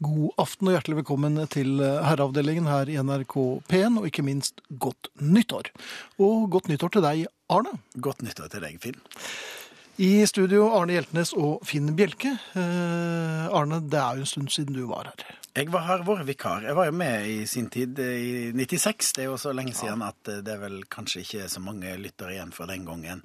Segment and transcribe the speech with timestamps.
[0.00, 3.34] God aften og hjertelig velkommen til herreavdelingen her i NRK
[3.68, 5.68] P1, og ikke minst godt nyttår.
[6.24, 7.74] Og godt nyttår til deg, Arne.
[8.00, 8.96] Godt nyttår til deg, Finn.
[10.00, 12.32] I studio Arne Hjeltnes og Finn Bjelke.
[12.56, 15.36] Eh, Arne, det er jo en stund siden du var her.
[15.52, 16.64] Jeg var, her vår vikar.
[16.64, 19.12] Jeg var jo med i sin tid, i 96.
[19.18, 22.38] Det er jo så lenge siden at det er vel kanskje ikke så mange lyttere
[22.38, 23.20] igjen fra den gangen.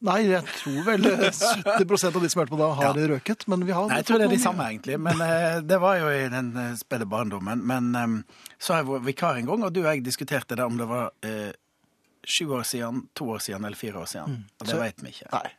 [0.00, 3.06] Nei, jeg tror vel 70% av de som hørte på da, har Ja.
[3.12, 3.44] røket.
[3.52, 4.96] Men vi har Nei, jeg tror det er de samme, egentlig.
[4.98, 7.60] Men eh, det var jo i den eh, spede barndommen.
[7.68, 8.14] Men eh,
[8.58, 10.88] så har jeg vært vikar en gang, og du og jeg diskuterte det om det
[10.88, 11.50] var eh,
[12.24, 14.44] sju år siden, to år siden eller fire år siden.
[14.60, 15.28] Og det veit vi ikke.
[15.36, 15.50] Nei,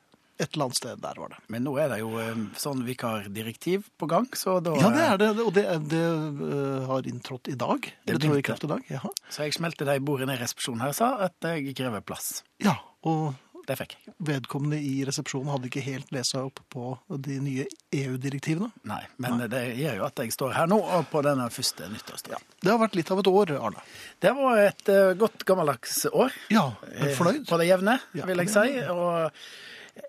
[0.41, 1.37] et eller annet sted der var det.
[1.53, 5.21] Men nå er det jo eh, sånn vikardirektiv på gang, så da Ja, det er
[5.21, 7.85] det, og det, det eh, har inntrådt i dag.
[8.09, 8.81] Det Det jeg i kraft i dag.
[8.89, 9.13] Jaha.
[9.29, 12.01] Så jeg smelte det i bordet nede i resepsjonen her og sa at jeg krever
[12.01, 12.41] plass.
[12.65, 13.35] Ja, og
[13.71, 14.13] Det fikk jeg.
[14.27, 16.89] vedkommende i resepsjonen hadde ikke helt lest seg opp på
[17.23, 18.67] de nye EU-direktivene.
[18.91, 22.43] Nei, men det gjør jo at jeg står her nå og på denne første nyttårsdagen.
[22.59, 23.83] Det har vært litt av et år, Arne.
[24.21, 26.35] Det var et eh, godt gammeldags år.
[26.51, 27.45] Ja, Eh, fornøyd?
[27.47, 28.67] På det jevne, Ja, vil jeg si.
[28.91, 29.31] Og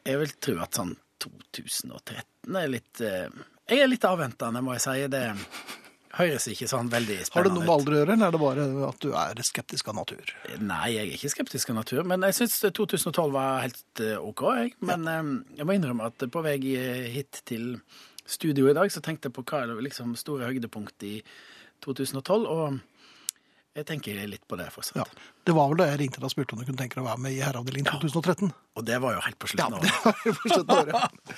[0.08, 3.28] jeg vil tro at sånn 2013 er litt eh,
[3.70, 4.96] Jeg er litt avventende, må jeg si.
[5.12, 5.22] Det
[6.18, 7.36] høres ikke sånn veldig spennende.
[7.36, 9.90] Har det noe med alder å gjøre, eller er det bare at du er skeptisk
[9.92, 10.32] av natur?
[10.60, 14.46] Nei, jeg er ikke skeptisk av natur, men jeg syns 2012 var helt eh, OK.
[14.60, 14.74] Jeg.
[14.84, 15.18] Men ja.
[15.60, 17.76] jeg må innrømme at på vei eh, hit til
[18.28, 21.18] studio i dag, så tenkte jeg på hva er liksom store høydepunkt i
[21.82, 22.78] 2012, og
[23.72, 24.98] jeg tenker litt på det fortsatt.
[25.00, 25.04] Ja.
[25.48, 27.08] Det var vel da jeg ringte deg og spurte om du kunne tenke deg å
[27.08, 28.50] være med i Herreavdelingen 2013.
[28.76, 30.02] Og det var jo helt på Ja, slutten av det året.
[30.04, 31.36] var jo fortsatt året.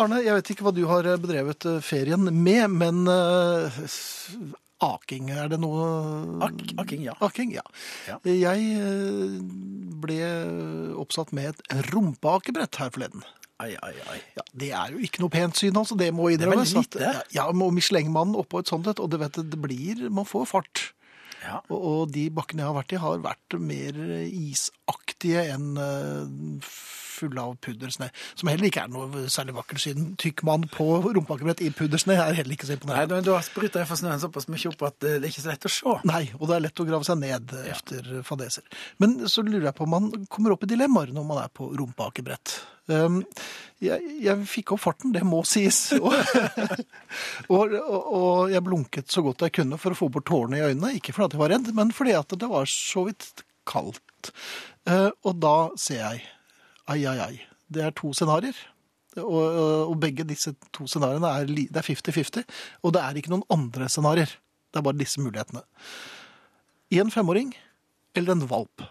[0.00, 3.78] Arne, jeg vet ikke hva du har bedrevet eh, ferien med, men uh,
[4.88, 5.86] aking, er det noe
[6.48, 7.16] Ak aking, ja.
[7.24, 7.64] Aking, ja.
[8.08, 8.18] Ja.
[8.24, 9.36] Jeg eh,
[10.00, 10.20] ble
[10.96, 13.24] oppsatt med et rumpeakebrett her forleden.
[13.60, 14.18] Ai, ai, ai.
[14.36, 15.96] Ja, Det er jo ikke noe pent syn, altså.
[15.96, 16.74] Det må innrømmes.
[17.32, 20.82] Ja, og Michelin-mannen oppå et sånt et, og det, vet det blir Man får fart.
[21.70, 26.70] Og, og de bakkene jeg har vært i, har vært mer isaktige enn eh,
[27.16, 28.08] fulle av puddersnø.
[28.36, 32.36] Som heller ikke er noe særlig vakkert siden Tykk mann på rumpeakebrett i puddersnø er
[32.38, 33.20] heller ikke så Nei, imponerende.
[33.24, 35.52] du, du har spruta for snøen såpass mye opp at eh, det er ikke så
[35.52, 35.96] lett å se.
[36.12, 38.66] Nei, og det er lett å grave seg ned efter fadeser.
[39.02, 41.68] Men så lurer jeg på om man kommer opp i dilemmaer når man er på
[41.76, 42.58] rumpeakebrett.
[42.86, 43.22] Um,
[43.82, 45.88] jeg, jeg fikk opp farten, det må sies.
[47.52, 50.64] Og, og, og, jeg blunket så godt jeg kunne for å få bort tårene i
[50.70, 50.94] øynene.
[50.98, 54.32] Ikke fordi jeg var redd, men fordi at det var så vidt kaldt.
[54.88, 56.24] Uh, og da ser jeg
[56.88, 57.36] ai, ai, ai.
[57.72, 58.56] Det er to scenarioer.
[59.16, 59.60] Og,
[59.90, 62.44] og begge disse to scenarioene er li- det er 50-50.
[62.84, 64.34] Og det er ikke noen andre scenarioer.
[64.70, 65.62] Det er bare disse mulighetene.
[66.92, 67.54] I en femåring
[68.16, 68.84] eller en valp.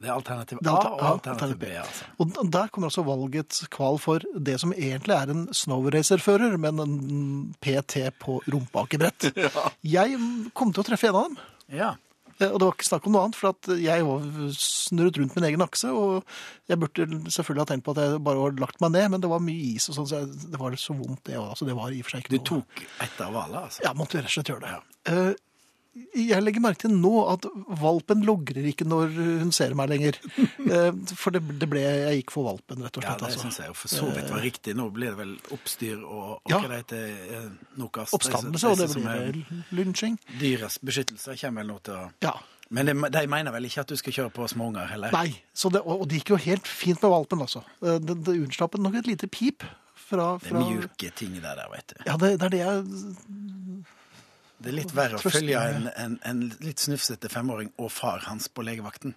[0.00, 1.68] Det er alternativ er A og alternativ B.
[1.80, 2.04] Altså.
[2.20, 6.96] Og der kommer altså valgets kval for det som egentlig er en snowracerfører, men en
[7.64, 9.30] PT på rumpeakebrett.
[9.96, 10.18] Jeg
[10.56, 11.38] kom til å treffe en av dem.
[11.78, 11.94] Ja.
[12.40, 14.26] Eh, Og det var ikke snakk om noe annet, for at jeg var
[14.56, 16.24] snurret rundt min egen akse, og
[16.68, 19.30] jeg burde selvfølgelig ha tenkt på at jeg bare hadde lagt meg ned, men det
[19.32, 21.50] var mye is og sånn, så jeg, det var så vondt det også.
[21.56, 23.84] Altså, det var i og for seg ikke Du tok et av hvalet, altså?
[23.86, 24.76] Ja, måtte rett og slett gjøre det.
[25.12, 25.32] Eh,
[26.16, 27.46] Jeg legger merke til nå at
[27.80, 30.18] valpen logrer ikke når hun ser meg lenger.
[30.66, 33.12] Eh, For det, det ble, jeg gikk for valpen, rett og slett.
[33.12, 33.42] Ja, det altså.
[33.44, 34.72] syns jeg jo for så vidt var riktig.
[34.74, 36.58] Nå blir det vel oppstyr og, Ja.
[36.64, 37.02] hva det
[37.36, 37.46] eh,
[37.78, 38.10] Nokas.
[38.16, 40.18] Oppstandelse, og det blir lynsjing.
[40.40, 42.34] Dyras beskyttelse kommer vel nå til å Ja.
[42.74, 45.14] Men de, de mener vel ikke at du skal kjøre på småunger heller?
[45.14, 47.62] Nei, så det, og det gikk jo helt fint med valpen, altså.
[47.86, 49.62] Eh, Det, det unnslapp nok et lite pip
[49.94, 52.02] fra, Det er mjuke ting der, der, vet du.
[52.10, 52.82] Ja, det, det er det jeg
[54.56, 58.48] Det er litt verre å følge en, en, en litt snufsete femåring og far hans
[58.48, 59.14] på legevakten.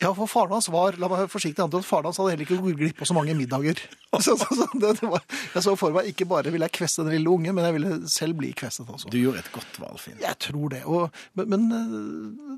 [0.00, 2.56] Ja, for faren hans var La meg forsiktig ante at faren hans hadde heller ikke
[2.64, 3.80] gått glipp av så mange middager.
[4.20, 5.22] Så, så, så det, det var,
[5.54, 8.08] jeg så for meg ikke bare ville jeg kveste den lille unge, men jeg ville
[8.10, 9.08] selv bli kvestet også.
[9.12, 10.18] Du gjorde et godt valg, Finn.
[10.18, 10.80] Jeg tror det.
[10.90, 12.56] Og, men men eh,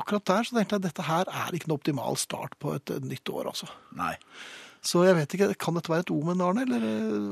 [0.00, 2.94] akkurat der så tenkte jeg at dette her er ikke en optimal start på et,
[3.04, 3.68] nytt år, altså.
[3.98, 4.14] Nei.
[4.84, 6.82] Så jeg vet ikke, kan dette være et omen, Arne, eller?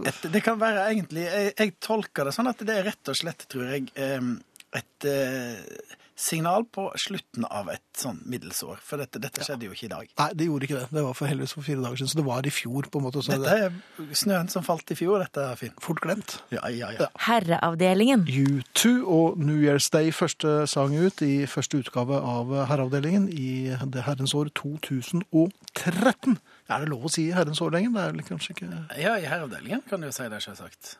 [0.04, 3.12] eh, Et, det kan være egentlig jeg, jeg tolker det sånn at det er rett
[3.12, 3.90] og slett, tror jeg,
[4.72, 5.58] et eh,
[6.22, 8.78] signal på slutten av et sånn middelsår.
[8.84, 10.10] For dette, dette skjedde jo ikke i dag.
[10.20, 10.86] Nei, det gjorde ikke det.
[10.94, 13.04] Det var for heldigvis for fire dager siden, så det var i fjor, på en
[13.08, 13.22] måte.
[13.26, 15.74] Så Dette det er snøen som falt i fjor, dette, er fint.
[15.82, 16.36] fort glemt.
[16.54, 17.08] Ja, ja, ja.
[17.26, 18.24] Herreavdelingen.
[18.28, 23.50] U2 og New Year's Day, første sang ut i første utgave av Herreavdelingen i
[23.92, 26.38] det herrens år 2013.
[26.70, 27.74] Er det lov å si herrens år?
[27.74, 28.70] Det er vel kanskje ikke
[29.00, 30.96] Ja, i herreavdelingen kan du jo si det, selvsagt.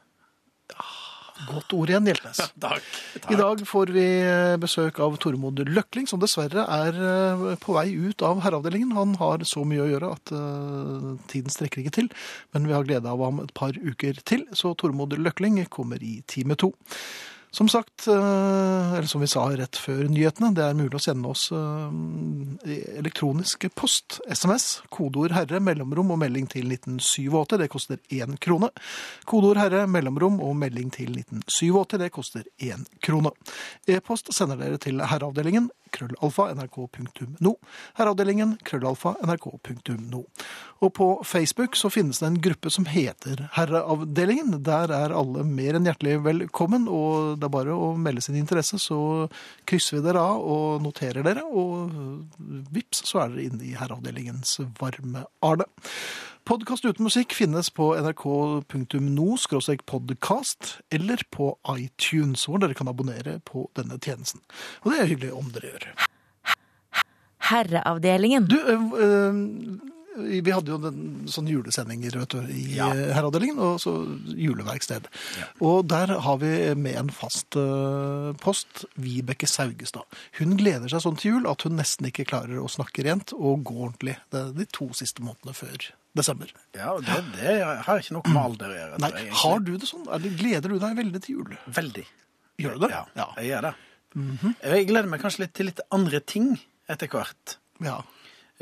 [1.49, 2.41] godt ord igjen, Hjeltnes.
[2.65, 2.89] Takk.
[3.31, 7.89] I dag får vi eh, besøk av Tormod Løkling, som dessverre er eh, på vei
[7.95, 8.93] ut av herreavdelingen.
[8.99, 12.13] Han har så mye å gjøre at eh, tiden strekker ikke til,
[12.55, 16.21] men vi har glede av ham et par uker til, så Tormod Løkling kommer i
[16.31, 16.75] time to.
[17.53, 21.29] Som sagt, eh, eller som vi sa rett før nyhetene, det er mulig å sende
[21.29, 27.59] oss eh, elektronisk post, SMS, kodeord herre, mellomrom og melding til 1987.
[27.61, 28.73] Det koster én krone.
[29.29, 32.01] Kodeord herre, mellomrom og melding til 1987.
[32.01, 33.35] Det koster én krone.
[33.85, 37.53] E-post sender dere til herreavdelingen krøllalfa nrk.no.
[37.99, 40.23] Herreavdelingen krøllalfa nrk.no.
[40.83, 44.57] Og på Facebook så finnes det en gruppe som heter Herreavdelingen.
[44.67, 48.81] Der er alle mer enn hjertelig velkommen, og det er bare å melde sin interesse,
[48.83, 49.29] så
[49.69, 51.95] krysser vi dere av og noterer dere, og
[52.75, 55.69] vips, så er dere inne i Herreavdelingens varme arne.
[56.43, 59.27] Podkast uten musikk finnes på nrk.no
[59.87, 64.43] podkast eller på iTunes, hvor dere kan abonnere på denne tjenesten.
[64.83, 65.87] Og det er hyggelig om dere gjør.
[67.53, 68.51] Herreavdelingen.
[68.51, 70.99] Du, øh, øh, vi hadde jo den,
[71.31, 72.91] sånne julesendinger vet du, i Ja.
[72.91, 73.95] øh, Herreavdelingen, og så
[74.35, 75.07] juleverksted.
[75.61, 80.11] Og der har vi med en fast øh, post Vibeke Saugestad.
[80.43, 83.63] Hun gleder seg sånn til jul at hun nesten ikke klarer å snakke rent og
[83.63, 86.51] gå ordentlig det er de to siste månedene før desember.
[86.77, 87.55] Ja, det, det
[87.87, 88.99] har ikke noe med alder å gjøre.
[89.03, 89.39] Nei, egentlig.
[89.43, 90.03] har du det sånn?
[90.13, 91.55] Er gleder du deg veldig til jul?
[91.79, 92.05] Veldig.
[92.63, 92.91] Gjør du det?
[92.93, 93.29] Ja, Ja.
[93.41, 93.75] Jeg gjør det.
[94.61, 96.51] Jeg gleder meg kanskje litt til litt andre ting
[96.93, 97.57] etter hvert.
[97.81, 98.01] ja.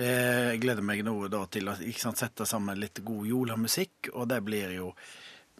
[0.01, 4.29] Eh, Jeg gleder meg nå da til å sant, sette sammen litt god julemusikk, og
[4.31, 4.95] det blir jo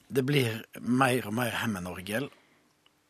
[0.09, 2.25] Det blir mer og mer Hemmenorgel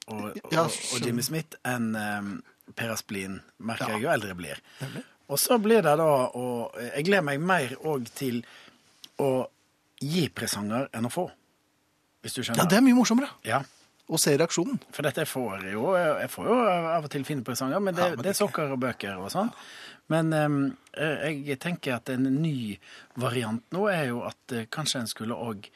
[0.08, 2.32] og, og, Ja, og Jimmy Smith enn um,
[2.74, 4.58] Per Asplin, merker jeg jo eldre blir.
[5.30, 8.40] Og så blir det da og Jeg gleder meg mer òg til
[9.20, 9.28] å
[10.00, 11.26] gi presanger enn å få.
[12.24, 12.68] Hvis du ja, skjønner?
[12.72, 13.62] det er mye morsommere Ja.
[14.10, 14.80] å se reaksjonen.
[14.92, 16.56] For dette får jeg jo Jeg får jo
[16.96, 19.16] av og til fine presanger, men det, Ja, men det det er sokker og bøker
[19.20, 19.52] og sånn.
[20.10, 20.56] Men em,
[20.98, 22.76] eh, jeg tenker at en ny
[23.16, 25.68] variant nå er jo at eh, kanskje en skulle òg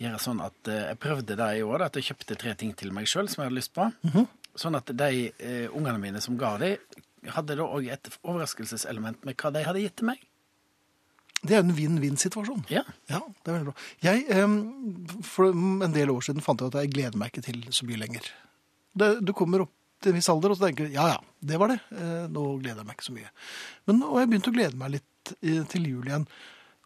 [0.00, 2.90] gjøre sånn at eh, Jeg prøvde det i år, at jeg kjøpte tre ting til
[2.96, 3.90] meg sjøl som jeg hadde lyst på.
[4.08, 4.26] Mhm.
[4.56, 6.76] Sånn at de eh, ungene mine som ga dem,
[7.28, 10.18] hadde da òg et overraskelseselement med hva de hadde gitt til meg.
[11.42, 12.64] Det er en vinn-vinn-situasjon.
[12.70, 12.84] Ja.
[13.10, 13.86] Ja, det er veldig bra.
[14.04, 14.42] Jeg,
[15.26, 17.86] for en del år siden fant jeg ut at jeg gleder meg ikke til så
[17.88, 18.28] mye lenger.
[18.94, 19.72] Du kommer opp
[20.02, 21.78] til en viss alder, og så tenker du ja ja, det var det.
[21.94, 23.32] Eh, nå gleder jeg meg ikke så mye.
[23.88, 26.26] Men og jeg begynte å glede meg litt eh, til jul igjen.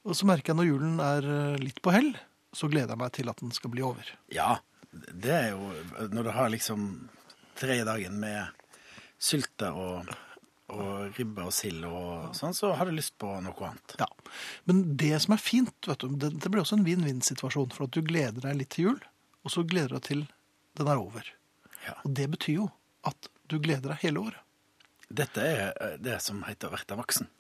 [0.06, 2.12] Og så merker jeg når julen er eh, litt på hell,
[2.56, 4.12] så gleder jeg meg til at den skal bli over.
[4.32, 4.58] Ja,
[4.92, 5.72] det er jo
[6.12, 6.86] Når du har liksom
[7.58, 8.46] tredje dagen med
[9.20, 10.12] sylte og,
[10.74, 13.96] og ribbe og sild og sånn, så har du lyst på noe annet.
[14.00, 14.08] Ja.
[14.66, 17.70] Men det som er fint, vet du, det, det blir også en vinn-vinn-situasjon.
[17.76, 18.98] For at du gleder deg litt til jul,
[19.46, 20.24] og så gleder du deg til
[20.76, 21.30] den er over.
[21.86, 21.94] Ja.
[22.02, 22.66] Og det betyr jo
[23.06, 24.42] at du gleder deg hele året.
[25.06, 27.30] Dette er eh, det som heter å være voksen.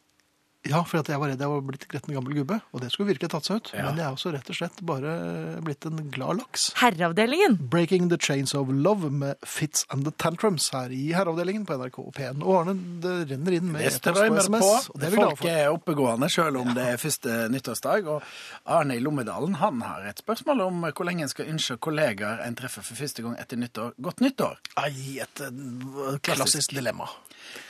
[0.70, 3.12] Ja, for at jeg var redd jeg var blitt gretten gammel gubbe, og det skulle
[3.12, 3.72] virkelig tatt seg ut.
[3.76, 3.88] Ja.
[3.88, 5.12] Men jeg er også rett og slett bare
[5.64, 6.68] blitt en glad laks.
[6.80, 7.58] Herreavdelingen.
[7.72, 12.00] Breaking the Chains of Love med Fits and the Tantrums her i herreavdelingen på NRK
[12.16, 12.42] P1.
[12.42, 15.50] Og Arne, det renner inn med e-post og SMS, og det er vi glade Folk
[15.52, 18.10] er oppegående selv om det er første nyttårsdag.
[18.14, 22.42] Og Arne i Lommedalen han har et spørsmål om hvor lenge en skal ønske kollegaer
[22.46, 24.58] en treffer for første gang etter nyttår godt nyttår.
[24.80, 27.08] Ai, et klassisk, klassisk dilemma.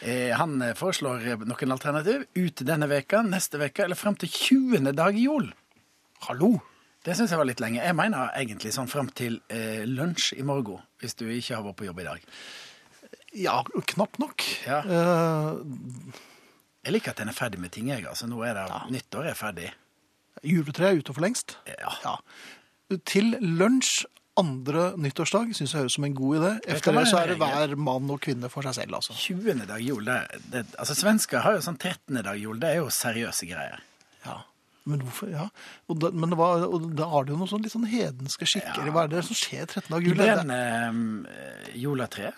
[0.00, 2.24] Eh, han eh, foreslår eh, noen alternativ.
[2.34, 4.92] Ut denne veka, neste veke eller frem til 20.
[4.96, 5.50] dag i jul.
[6.28, 6.56] Hallo!
[7.06, 7.78] Det syns jeg var litt lenge.
[7.84, 11.76] Jeg mener egentlig sånn frem til eh, lunsj i morgen, hvis du ikke har vært
[11.78, 12.24] på jobb i dag.
[13.36, 13.60] Ja,
[13.92, 14.42] knapt nok.
[14.66, 14.80] Ja.
[14.82, 16.16] Eh,
[16.86, 18.04] Jeg liker at en er ferdig med ting, jeg.
[18.06, 19.70] Altså, nå er det nyttår er ferdig.
[20.46, 21.56] juletreet er ute for lengst.
[21.66, 21.92] Ja.
[22.04, 22.16] Ja.
[23.04, 24.04] Til lunsj
[24.40, 26.50] andre nyttårsdag syns jeg høres som en god idé.
[26.76, 29.16] Efter det så er det hver mann og kvinne for seg selv, altså.
[29.16, 29.64] 20.
[29.68, 30.18] dag jul, det,
[30.52, 32.20] det Altså, svensker har jo sånn 13.
[32.20, 32.58] dag jul.
[32.60, 33.80] Det er jo seriøse greier.
[34.26, 34.42] Ja.
[34.86, 35.30] Men hvorfor?
[35.32, 35.48] Ja.
[35.90, 38.46] Og da, men det var, og da har de jo noen sånn litt sånn hedenske
[38.46, 38.84] skikker.
[38.86, 38.92] Ja.
[38.94, 39.88] Hva er det som skjer 13.
[39.90, 40.14] dag jul?
[40.14, 41.00] De brenner
[41.32, 42.30] eh, juletre.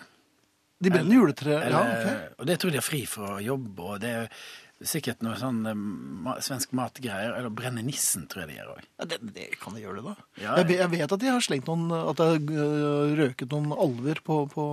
[0.79, 1.59] De brenner juletre.
[1.69, 2.39] Ja, ok.
[2.39, 4.33] Og det tror jeg de har fri for å jobbe, og det er
[4.81, 7.33] sikkert noe sånn eh, ma svensk matgreier.
[7.37, 8.85] Eller brenne nissen, tror jeg de gjør òg.
[9.01, 10.27] Ja, det, det kan de gjøre det, da.
[10.43, 13.51] Ja, Jeg, vet- jeg vet at de har slengt noen At det har øh, røket
[13.55, 14.67] noen alver på, på,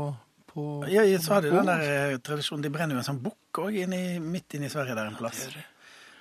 [0.53, 2.63] på Ja, så har de den der eh, tradisjonen.
[2.67, 3.81] De brenner jo en sånn bukk òg
[4.23, 5.47] midt inne i Sverige der en plass.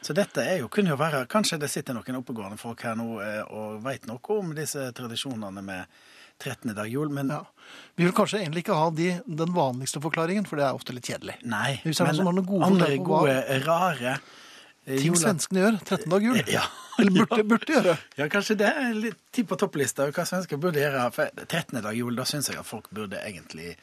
[0.05, 3.19] Så dette er jo, kunne jo være Kanskje det sitter noen oppegående folk her nå
[3.25, 5.85] eh, og veit noe om disse tradisjonene med
[6.41, 6.73] 13.
[6.75, 7.43] dag jul, men Ja.
[7.97, 11.07] Vi vil kanskje egentlig ikke ha de, den vanligste forklaringen, for det er ofte litt
[11.07, 11.37] kjedelig.
[11.47, 11.79] Nei.
[11.85, 14.11] Men noen gode andre gode, rare
[14.85, 15.21] eh, Ting jula.
[15.23, 16.09] svenskene gjør 13.
[16.11, 16.41] dag jul.
[16.59, 16.65] Ja.
[16.99, 17.95] Eller burde, burde gjøre.
[18.19, 21.07] Ja, kanskje det er litt tid på topplista hva svensker burde gjøre.
[21.15, 21.81] For 13.
[21.81, 23.73] dag jul, da syns jeg at folk burde egentlig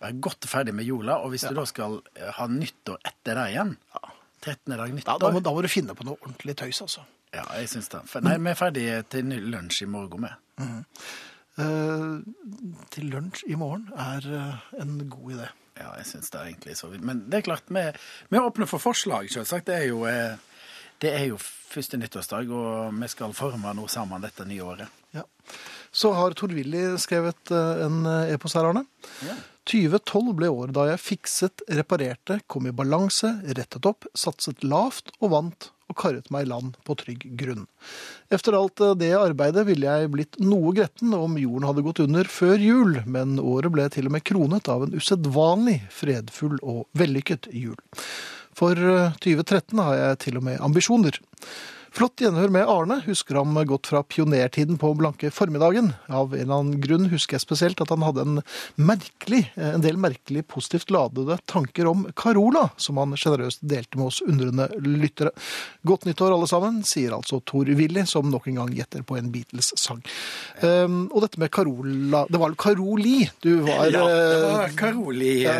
[0.00, 1.16] være godt ferdig med jula.
[1.24, 3.72] Og hvis du da skal eh, ha nyttår etter det igjen
[4.44, 4.76] 13.
[4.76, 7.02] dag nyttår da, må, da må du finne på noe ordentlig tøys, altså.
[7.34, 7.98] Ja, jeg syns det.
[8.26, 10.38] Nei, vi er ferdige til lunsj i morgen med.
[10.60, 11.02] eh,
[12.94, 15.48] til lunsj i morgen er eh, en god idé.
[15.80, 17.04] Ja, jeg syns det er egentlig så vidt.
[17.06, 17.84] Men det er klart, vi,
[18.28, 19.68] vi er åpne for forslag, selvsagt.
[19.70, 20.36] Det er jo, eh,
[21.00, 24.98] det er jo første nyttårsdag, og vi skal forme noe sammen dette nye året.
[25.16, 25.24] Ja.
[25.90, 28.84] Så har Tor-Willy skrevet eh, en epos her, Arne.
[29.26, 29.38] Ja.
[29.70, 35.36] 2012 ble året da jeg fikset, reparerte, kom i balanse, rettet opp, satset lavt og
[35.36, 37.66] vant og karret meg i land på trygg grunn.
[38.32, 42.30] Efter alt eh, det arbeidet ville jeg blitt noe gretten om jorden hadde gått under
[42.30, 47.50] før jul, men året ble til og med kronet av en usedvanlig fredfull og vellykket
[47.56, 47.78] jul.
[48.56, 51.20] For eh, 2013 har jeg til og med ambisjoner.
[51.90, 53.00] Flott gjenhør med Arne.
[53.06, 55.92] Husker ham godt fra pionertiden på blanke formiddagen.
[56.06, 58.42] Av en eller annen grunn husker jeg spesielt at han hadde en
[58.78, 64.20] merkelig, en del merkelig positivt ladede tanker om Carola, som han sjenerøst delte med oss
[64.22, 65.34] undrende lyttere.
[65.86, 69.32] Godt nyttår, alle sammen, sier altså Tor Willy, som nok en gang gjetter på en
[69.34, 70.02] Beatles-sang.
[70.62, 74.74] Um, og dette med Carola Det var vel Caroli du var Ja, det eh, var
[74.76, 75.54] Karoli ja.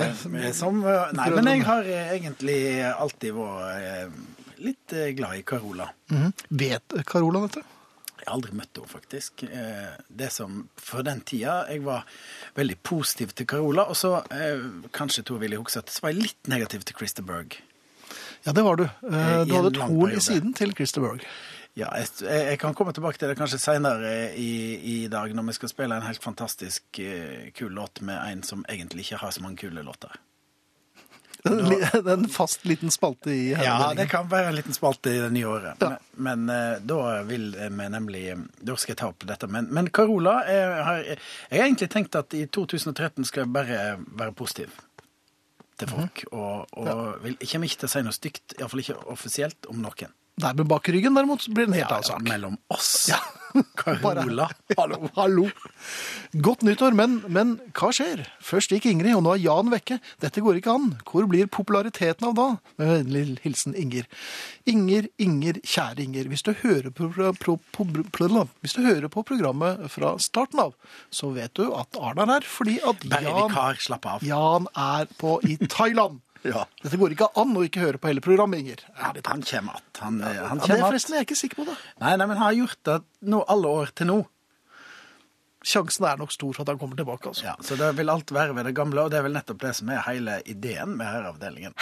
[0.57, 2.59] som eh, Nei, men jeg har eh, egentlig
[2.91, 4.11] alltid vært eh,
[4.61, 5.91] litt eh, glad i Carola.
[6.13, 6.33] mhm.
[6.49, 7.63] Vet Carola dette?
[8.21, 9.43] Jeg har aldri møtt henne, faktisk.
[9.49, 12.05] Eh, Det som For den tida jeg var
[12.57, 14.61] veldig positiv til Carola, og så eh,
[14.93, 17.57] kanskje Tor Willy husker så var jeg litt negativ til Christer Berg.
[18.45, 18.85] Ja, det var du.
[18.85, 21.25] I Du hadde et horn i siden til Christer Berg.
[21.79, 24.49] Ja, jeg, jeg kan komme tilbake til det kanskje senere i,
[25.05, 26.99] i dag, når vi skal spille en helt fantastisk
[27.57, 30.13] kul låt med en som egentlig ikke har så mange kule låter.
[31.45, 35.23] En, er en fast liten spalte i Ja, det kan være en liten spalte i
[35.23, 35.81] det nye året.
[35.81, 35.95] Ja.
[36.13, 38.25] Men, men eh, da vil vi nemlig
[38.61, 39.49] Da skal jeg ta opp dette.
[39.49, 43.81] Men, men Carola jeg har, jeg har egentlig tenkt at i 2013 skal jeg bare
[44.21, 44.75] være positiv
[45.81, 46.25] til folk.
[46.31, 49.81] Og, og vil, jeg kommer ikke til å si noe stygt, iallfall ikke offisielt, om
[49.83, 50.13] noen.
[50.41, 52.25] Der med bak ryggen derimot blir det en helt annen sak.
[52.25, 52.93] mellom oss.
[53.11, 53.21] Ja.
[53.81, 54.49] Carola.
[54.79, 55.47] Hallo, hallo.
[56.45, 58.23] Godt nyttår, men, men hva skjer?
[58.45, 59.99] Først gikk Ingrid, og nå er Jan vekke.
[60.23, 60.89] Dette går ikke an.
[61.09, 62.47] Hvor blir populariteten av da?
[62.81, 64.07] Med vennlig hilsen Inger.
[64.71, 66.31] Inger, Inger, kjære Inger.
[66.31, 70.75] Hvis du på, pro, pro, pro, hvis du hører på programmet fra starten av,
[71.11, 73.55] så vet du at Arne er her, fordi at Jan.
[74.27, 76.21] Jan er på i Thailand.
[76.47, 76.65] Ja.
[76.83, 78.83] Dette går ikke an å ikke høre på hele programmet, Inger.
[78.97, 79.13] Ja.
[79.27, 80.01] Han kommer att.
[80.01, 81.77] Han, ja, han Ja, det er forresten jeg er ikke sikker på det.
[82.01, 84.19] Nei, nei, men han har gjort det nå, alle år til nå.
[85.61, 87.29] Sjansen er nok stor for at han kommer tilbake.
[87.29, 87.45] altså.
[87.51, 89.75] Ja, så det vil alt være ved det gamle, og det er vel nettopp det
[89.77, 91.77] som er hele ideen med Herreavdelingen.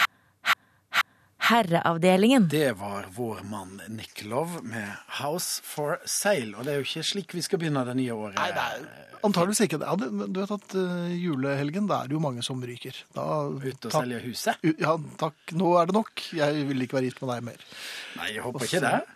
[1.49, 2.49] Herreavdelingen.
[2.51, 6.51] Det var vår mann Niklov med House for Sale.
[6.57, 8.35] Og det er jo ikke slik vi skal begynne det nye året.
[8.37, 9.79] Nei, er antageligvis ikke.
[9.83, 12.95] Ja, det- du vet at uh, julehelgen, da er det jo mange som ryker.
[13.15, 14.55] Da, Ute og selger selge huset?
[14.63, 16.23] U- Ja, takk, nå er det nok.
[16.33, 17.65] Jeg vil ikke være gift med deg mer.
[18.17, 19.15] Nei, jeg håper Også, ikke det.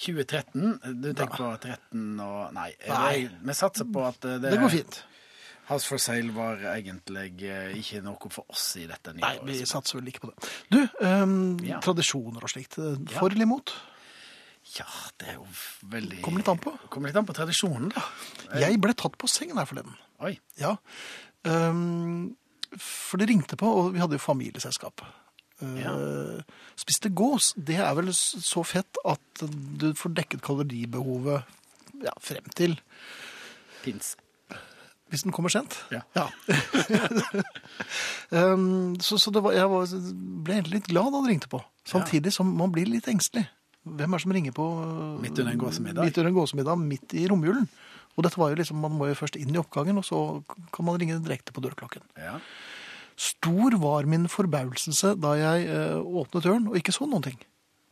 [0.00, 0.80] 2013?
[1.02, 2.70] Du tenker på 13 og Nei.
[2.88, 3.28] Nei.
[3.44, 5.00] Vi satser på at eh, det, Det går fint.
[5.70, 9.58] House for Sale var egentlig eh, ikke noe for oss i dette nye Nei, vi
[9.68, 10.48] satser vel ikke på det.
[10.72, 11.78] Du, um, Ja.
[11.84, 12.74] tradisjoner og slikt.
[13.12, 13.70] For eller imot?
[13.70, 13.99] Ja,
[15.20, 15.46] det er jo
[15.90, 16.72] veldig Kommer litt an på.
[16.92, 18.04] Kommer litt an på tradisjonen, da.
[18.62, 19.96] Jeg ble tatt på sengen her forleden.
[20.24, 20.36] Oi.
[20.60, 20.76] Ja.
[21.42, 22.36] Um,
[22.78, 25.02] for det ringte på, og vi hadde jo familieselskap.
[25.60, 25.90] Ja.
[25.90, 25.94] Ja.
[26.80, 27.52] Spiste gås.
[27.56, 29.44] Det er vel så fett at
[29.80, 31.44] du får dekket kaloribehovet
[32.04, 32.78] ja, frem til
[33.84, 34.14] Pins.
[35.10, 35.74] Hvis den kommer sent?
[35.90, 36.04] Ja.
[38.30, 39.94] um, så så det var, jeg var,
[40.46, 41.60] ble egentlig litt glad da det ringte på.
[41.88, 43.48] Samtidig som man blir litt engstelig.
[43.88, 44.64] Hvem er det som ringer på
[45.22, 46.04] Midt under en gåsemiddag?
[46.04, 47.68] Midt under en gåsemiddag, midt i romjulen.
[48.18, 50.18] Og dette var jo liksom, Man må jo først inn i oppgangen, og så
[50.74, 52.02] kan man ringe direkte på dørklokken.
[52.20, 52.38] Ja.
[53.20, 57.40] Stor var min forbauselse da jeg eh, åpnet døren og ikke så noen ting.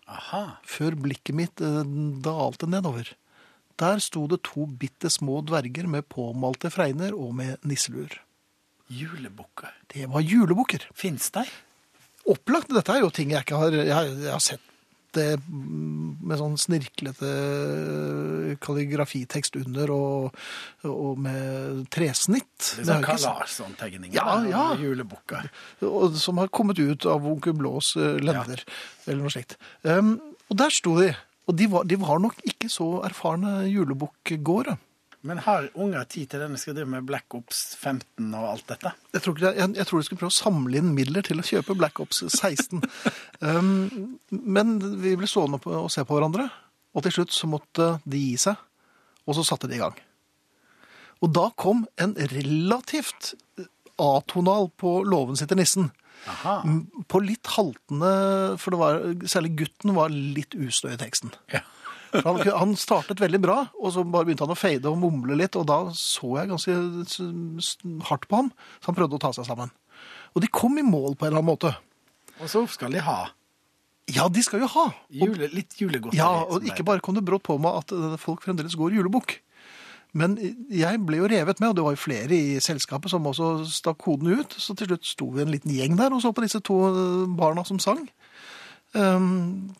[0.08, 0.58] Aha.
[0.64, 1.82] Før blikket mitt eh,
[2.24, 3.10] dalte nedover.
[3.78, 8.16] Der sto det to bitte små dverger med påmalte fregner og med nisseluer.
[8.88, 9.72] Julebukker.
[9.92, 10.88] Det var julebukker.
[10.96, 11.44] Fins de?
[12.28, 12.72] Opplagt.
[12.72, 14.64] Dette er jo ting jeg ikke har Jeg, har- jeg har sett
[15.18, 17.32] det mm, med sånn snirklete
[18.64, 20.40] kalligrafitekst under og,
[20.88, 22.48] og med tresnitt.
[22.78, 23.06] Det er sånn.
[23.06, 24.16] Kalas-tegninger.
[24.16, 24.66] Ja, ja.
[24.78, 25.50] Julebukker.
[26.18, 28.66] som har kommet ut av Onkel Blås lender, lender,
[29.06, 29.58] eller noe slikt.
[29.82, 30.16] Um,
[30.48, 31.12] og der sto de.
[31.48, 34.76] Og de var, de var nok ikke så erfarne julebukkgåere.
[35.28, 38.92] Men har unger tid til denne skal drive med Black Ops 15 og alt dette?
[39.12, 41.46] Jeg tror, det- jeg, jeg tror de skulle prøve å samle inn midler til å
[41.46, 42.80] kjøpe Black Ops 16.
[43.44, 46.48] um, men vi ble stående opp og se på hverandre,
[46.96, 48.56] og til slutt så måtte de gi seg,
[49.28, 49.96] og så satte de i gang.
[51.20, 53.34] Og da kom en relativt
[53.98, 55.90] atonal på låven sitter nissen.
[56.30, 56.60] Aha.
[57.10, 58.12] På litt haltende,
[58.58, 61.32] for det var, særlig gutten var litt ustø i teksten.
[61.52, 61.60] Ja.
[62.24, 65.56] Han, han startet veldig bra, og så bare begynte han å fade og mumle litt,
[65.58, 66.76] og da så jeg ganske
[68.08, 69.72] hardt på ham, så han prøvde å ta seg sammen.
[70.34, 71.74] Og de kom i mål på en eller annen måte.
[72.38, 73.32] Og så skal de ha
[74.14, 74.86] Ja, de skal jo ha!
[75.12, 76.16] Jule, litt julegodteri.
[76.16, 79.34] ja, og ikke bare kom det brått på meg at eh, folk fremdeles går julebukk.
[80.16, 80.38] Men
[80.72, 84.06] jeg ble jo revet med, og det var jo flere i selskapet som også stakk
[84.08, 84.56] hodene ut.
[84.56, 87.26] Så til slutt sto vi en liten gjeng der og så på disse to eh,
[87.36, 88.06] barna som sang.
[88.96, 89.74] Um,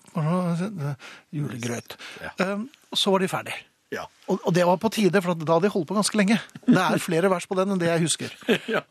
[1.33, 1.97] julegrøt.
[2.23, 2.35] Ja.
[2.55, 3.57] Um, så var de ferdig.
[3.95, 4.05] Ja.
[4.29, 6.37] Og, og det var på tide, for da hadde de holdt på ganske lenge.
[6.67, 8.35] Det er flere vers på den enn det jeg husker.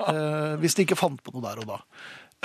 [0.07, 1.77] Eh, hvis de ikke fant på noe der og da.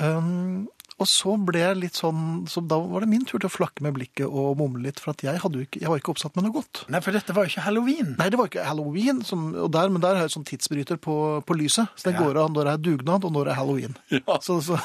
[0.03, 0.69] Um,
[1.03, 3.83] og så ble jeg litt sånn så Da var det min tur til å flakke
[3.85, 6.55] med blikket og mumle litt, for at jeg, ikke, jeg var ikke oppsatt med noe
[6.55, 6.85] godt.
[6.93, 8.15] Nei, for dette var jo ikke halloween.
[8.19, 11.17] Nei, det var ikke halloween, som, og der, men der har jeg sånn tidsbryter på,
[11.49, 11.91] på lyset.
[11.99, 12.23] Så det Ja.
[12.25, 13.97] går av når det er dugnad, og når det er halloween.
[14.15, 14.39] Ja.
[14.45, 14.79] Så, så,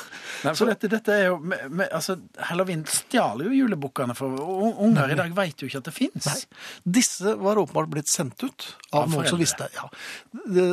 [0.43, 2.17] Nei, for dette, dette er jo, med, med, altså,
[2.49, 4.33] Halloween stjal jo julebukkene, for
[4.87, 6.29] unger i dag vet jo ikke at det fins.
[6.83, 9.67] Disse var åpenbart blitt sendt ut av, Av noen som visste.
[9.77, 9.87] Ja.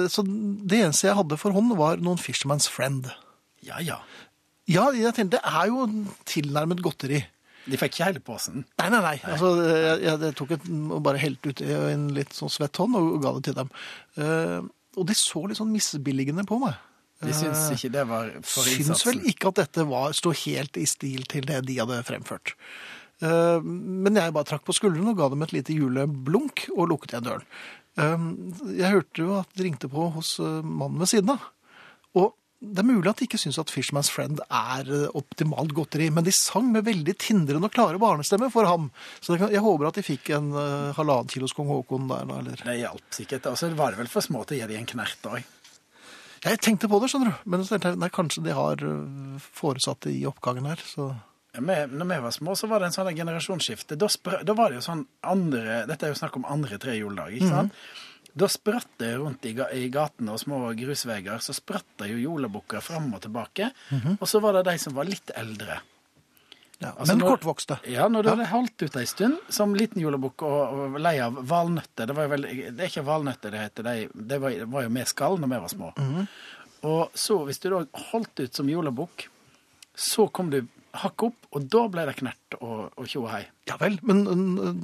[0.09, 3.11] Så det eneste jeg hadde for hånd, var noen Fisherman's Friend.
[3.65, 3.99] Ja, ja.
[4.71, 5.85] Ja, jeg tenkte, det er jo
[6.29, 7.21] tilnærmet godteri.
[7.65, 8.65] De fikk ikke hele posen.
[8.81, 9.15] Nei, nei, nei.
[9.25, 12.97] Altså, jeg, jeg, tok et, og bare helte ut i en litt sånn svett hånd
[13.01, 13.71] og ga det til dem.
[14.21, 14.67] Uh,
[15.01, 16.77] og de så litt sånn misbilligende på meg.
[17.25, 20.85] De syns ikke det var for Syns vel ikke at dette var, sto helt i
[20.89, 22.55] stil til det de hadde fremført.
[23.23, 27.15] Eh, Men jeg bare trakk på skuldrene og ga dem et lite juleblunk og lukket
[27.15, 27.47] igjen døren.
[27.97, 28.27] Eh,
[28.81, 31.51] Jeg hørte jo at det ringte på hos eh, mannen ved siden av.
[32.65, 36.25] Det er mulig at de ikke syns at Fishman's Friend er eh, optimalt godteri, men
[36.25, 38.89] de sang med veldig tindrende og klare barnestemmer for ham.
[39.21, 42.63] Så jeg håper at de fikk en uh, halvannen kilos kong Haakon der, da, eller
[42.65, 43.51] Det hjalp sikkert.
[43.51, 45.45] Og så var det vel for små til å gi dem en knert òg.
[46.45, 47.45] Jeg tenkte på det, skjønner du.
[47.49, 51.13] Men så tenkte jeg, nei, kanskje de har eh, foresatte i oppgangen her, så
[51.55, 53.97] Når vi var små, så var det en sånn generasjonsskifte.
[53.97, 54.09] Da,
[54.43, 57.53] da var det jo sånn andre Dette er jo snakk om andre tre juledag, ikke
[57.53, 57.77] sant?
[58.35, 62.83] Da spratt det rundt i, i gatene og små grusveier, så spratt det jo jolabukker
[62.83, 63.69] fram og tilbake.
[64.19, 65.77] Og så var det de som var litt eldre.
[66.81, 66.91] ja.
[66.99, 67.77] Altså, Men når- kortvokste.
[67.87, 71.39] Ja, når du hadde holdt ut ei stund som liten julebukk og, og lei av
[71.47, 72.43] valnøtter Det, vel,
[72.75, 75.61] det er ikke valnøtter det heter, det, det var, var jo vi skall når vi
[75.63, 75.93] var små.
[76.85, 79.29] Og så, hvis du da holdt ut som julebukk,
[79.95, 80.65] så kom du
[81.03, 83.43] hakk opp, og da ble det knert og, tjo og hei.
[83.69, 84.25] Ja vel, men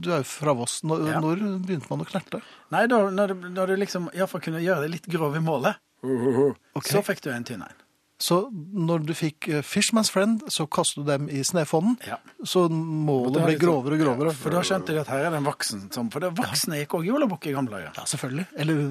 [0.02, 0.80] du er jo fra Voss.
[0.86, 1.20] Når, Ja.
[1.22, 2.40] når begynte man å knerte?
[2.74, 5.78] Nei, da, når, du, når du liksom iallfall kunne gjøre det litt grov i målet,
[6.02, 6.90] okay.
[6.90, 7.78] så fikk du en tynn en.
[8.20, 11.96] Så når du fikk øh, Fishman's Friend, så kastet du dem i snefonden.
[12.04, 12.18] Ja.
[12.44, 14.34] Så målet ble grovere og grovere.
[14.36, 16.98] For da skjønte de at her er det en voksen som For det voksne gikk
[16.98, 17.94] òg julebukk i gamle dager.
[17.96, 18.44] Ja, selvfølgelig.
[18.60, 18.82] Eller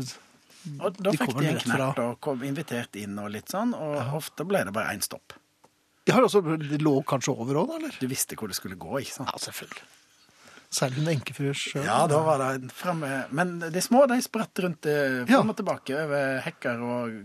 [0.80, 4.18] Og da De fikk de en knert og kom invitert inn og litt sånn, og
[4.18, 5.38] ofte ble det bare én stopp.
[6.10, 7.96] De altså, Det lå kanskje over òg, eller?
[8.02, 9.32] Du visste hvor det skulle gå, ikke sant?
[9.34, 9.88] Ja, selvfølgelig.
[10.70, 11.82] Særlig en enkefrue sjøl.
[11.88, 15.26] Ja, da var det fremme Men de små de spratt rundt eh, Ja.
[15.40, 17.16] fram og tilbake over hekker og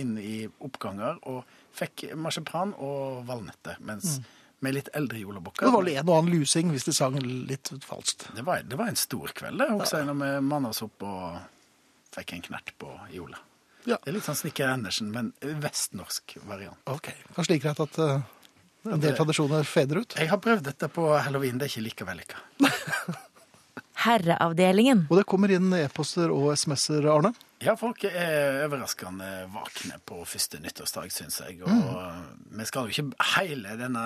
[0.00, 1.44] inn i oppganger, og
[1.76, 3.76] fikk marsipan og valnøtter.
[3.84, 4.16] Mens
[4.64, 7.68] med litt eldre jolabukker Det var vel en og annen lusing hvis de sang litt
[7.84, 8.24] falskt.
[8.34, 11.36] det var, det var en stor kveld, det, også, når vi manna oss opp og
[12.16, 13.38] fikk en knert på jorda.
[13.86, 13.96] Ja.
[14.02, 15.30] Det er litt sånn Snikker Andersen, men
[15.62, 16.80] vestnorsk variant.
[16.90, 17.12] Ok.
[17.36, 18.18] Kanskje like greit at uh,
[18.88, 20.18] en del tradisjoner feder ut.
[20.18, 22.42] Jeg har prøvd dette på halloween, det er ikke like vellykka.
[23.98, 25.06] Herreavdelingen.
[25.10, 27.32] Og det kommer inn e-poster og SMS-er, Arne.
[27.64, 31.58] Ja, folk er overraskende vakne på første nyttårsdag, syns jeg.
[31.66, 34.04] Og vi skal jo ikke hele denne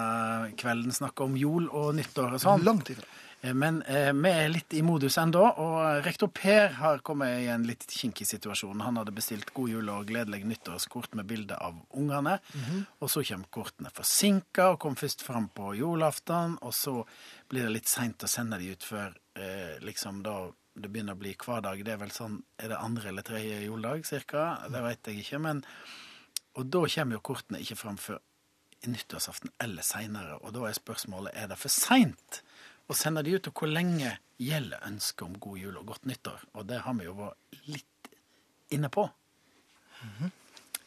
[0.61, 2.65] kvelden snakke om jul og nyttår og sånn.
[2.65, 3.05] Langt ifra.
[3.43, 7.49] Eh, Men eh, vi er litt i modus ennå, og rektor Per har kommet i
[7.51, 8.81] en litt kinkig situasjon.
[8.87, 12.39] Han hadde bestilt god jul og gledelig nyttårskort med bilde av ungene.
[13.01, 16.59] Og så kommer kortene forsinka og kom først fram på julaften.
[16.63, 17.01] Og så
[17.51, 20.37] blir det litt seint å sende de ut før eh, liksom da
[20.73, 21.83] det begynner å bli hverdag.
[21.85, 24.47] Det er vel sånn Er det andre eller tredje juledag cirka?
[24.73, 25.39] Det vet jeg ikke.
[25.39, 25.65] men
[26.55, 28.19] og da kommer jo kortene ikke fram før
[28.87, 30.39] nyttårsaften eller seinere.
[30.43, 32.43] Og da er spørsmålet er det for seint
[32.90, 36.42] å sender de ut, og hvor lenge gjelder ønsket om god jul og godt nyttår?
[36.59, 38.11] Og det har vi jo vært litt
[38.75, 39.07] inne på.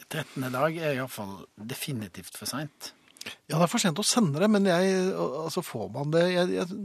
[0.09, 0.43] 13.
[0.53, 2.91] dag er iallfall definitivt for seint.
[3.49, 6.51] Ja, det er for sent å sende det, men jeg, altså får man det jeg,
[6.59, 6.75] jeg,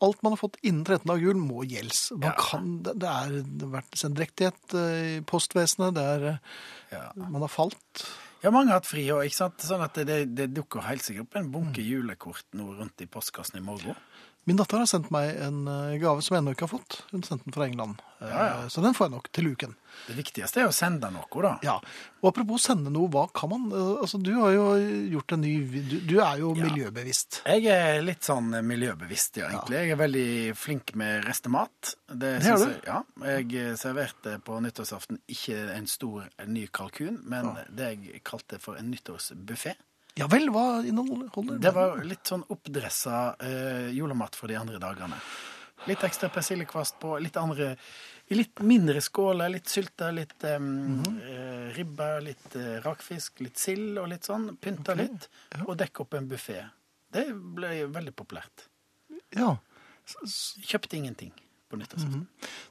[0.00, 1.04] Alt man har fått innen 13.
[1.10, 2.06] dag jul, må gjelds.
[2.16, 2.32] Man Ja.
[2.40, 6.38] kan, det, det er vært sendrektighet eh, i postvesenet, det er eh,
[6.94, 7.02] Ja.
[7.20, 8.06] Man har falt.
[8.40, 9.60] Ja, mange har hatt fri, og ikke sant?
[9.60, 13.60] sånn at det, det dukker helt sikkert opp en bunke julekort nå rundt i postkassen
[13.60, 13.98] i morgen.
[14.48, 16.94] Min datter har sendt meg en eh, gave som jeg ennå ikke har fått.
[17.12, 18.00] Hun sendte den fra England.
[18.20, 18.68] Eh, Ja, ja.
[18.72, 19.74] Så den får jeg nok til uken.
[20.08, 21.50] Det viktigste er å sende noe, da.
[21.66, 21.74] Ja,
[22.22, 23.66] og apropos sende noe, hva kan man?
[23.70, 24.64] Eh, Altså, du har jo
[25.12, 25.52] gjort en ny,
[25.90, 26.64] du, du er jo Ja.
[26.64, 27.42] miljøbevisst.
[27.46, 29.76] Jeg er litt sånn miljøbevisst, ja, egentlig.
[29.84, 31.94] Jeg er veldig flink med restemat.
[32.08, 32.66] Det, Det er du?
[32.70, 33.02] Jeg, ja.
[33.36, 38.80] Jeg serverte på nyttårsaften ikke en stor en ny kalkun, men det jeg kalte for
[38.80, 39.76] en nyttårsbuffé.
[40.18, 45.18] Ja vel, hva inneholder Det var litt sånn oppdressa eh, julemat for de andre dagene.
[45.88, 47.76] Litt ekstra persillekvast på, litt andre
[48.30, 49.48] I litt mindre skåler.
[49.50, 50.66] Litt sylte, litt em,
[51.00, 51.20] Mhm.
[51.22, 54.56] eh, ribbe, litt eh, rakfisk, litt sild og litt sånn.
[54.56, 55.06] Pynta okay.
[55.08, 55.28] litt,
[55.66, 56.60] og dekke opp en buffé.
[57.10, 58.68] Det ble veldig populært.
[59.34, 59.56] Ja.
[60.06, 61.32] Kjøpte ingenting
[61.70, 62.22] på nyttårsaften.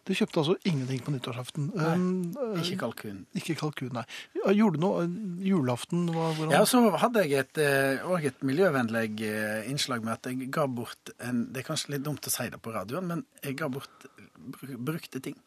[0.08, 1.70] Du kjøpte altså ingenting på nyttårsaften.
[1.76, 3.22] Um, eh, Ikke kalkun.
[3.38, 4.04] ikke kalkun, nei.
[4.36, 5.06] Gjorde du noe?
[5.46, 6.56] Julaften var hvordan?
[6.56, 10.68] Ja, så hadde jeg et, eh, også et miljøvennlig eh, innslag med at jeg ga
[10.68, 13.70] bort en Det er kanskje litt dumt å si det på radioen, men jeg ga
[13.72, 14.10] bort
[14.78, 15.40] brukte ting.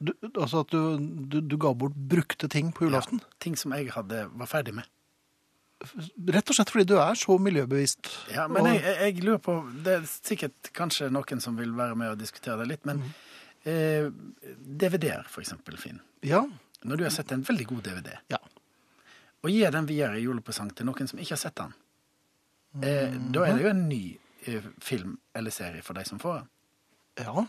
[0.00, 0.96] Du, altså at du,
[1.28, 3.20] du, du ga bort brukte ting på julaften?
[3.20, 4.88] Ja, ting som jeg hadde, var ferdig med.
[5.80, 8.10] Rett og slett fordi du er så miljøbevisst.
[8.34, 12.12] Ja, men jeg, jeg, lurer på Det er sikkert kanskje noen som vil være med
[12.12, 13.00] og diskutere det litt, men
[13.64, 14.10] eh,
[14.82, 16.02] DVD-er, for eksempel, Finn.
[16.26, 16.44] Ja,
[16.84, 18.40] Når du har sett en veldig god DVD, ja.
[19.40, 21.74] og gir den videre i julepresang til noen som ikke har sett den,
[22.84, 24.04] eh, da er det jo en ny
[24.48, 26.50] eh, film eller serie for de som får den.
[27.24, 27.44] Ja.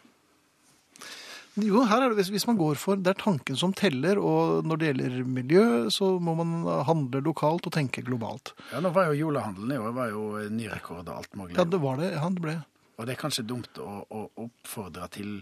[1.60, 4.80] Jo, her er det, hvis, man går for, det er tanken som teller, og når
[4.80, 6.54] det gjelder miljø, så må man
[6.88, 8.54] handle lokalt og tenke globalt.
[8.72, 11.58] Ja, Nå var jo julehandelen i år var jo ny rekord og alt mulig.
[11.60, 12.14] Ja, det var det.
[12.16, 12.56] Det ble.
[12.96, 15.42] Og det er kanskje dumt å, å oppfordre til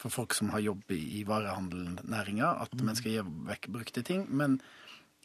[0.00, 4.24] for folk som har jobb i, varehandelnæringa, at man skal gi vekk brukte ting.
[4.34, 4.58] Men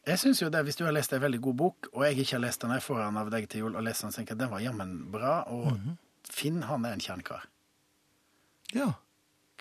[0.05, 2.35] jeg syns jo det, hvis du har lest ei veldig god bok, og jeg ikke
[2.37, 4.43] har lest den, jeg får den av deg til jul og leser den, tenker jeg
[4.43, 5.71] den var jammen bra, og
[6.29, 7.47] Finn, han er en kjernekar.
[8.75, 8.91] Ja.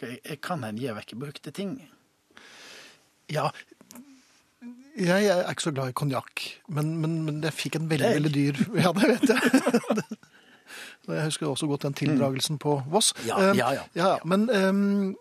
[0.03, 1.79] Jeg, kan en gi vekk brukte ting.
[3.33, 3.51] Ja,
[4.99, 6.43] jeg er ikke så glad i konjakk,
[6.75, 10.19] men, men, men jeg fikk en veldig, veldig dyr Ja, det vet jeg.
[11.09, 13.15] Jeg husker også godt den tildragelsen på Voss.
[13.25, 13.85] Ja, Eh, ja, ja.
[13.97, 15.15] ja, Men um,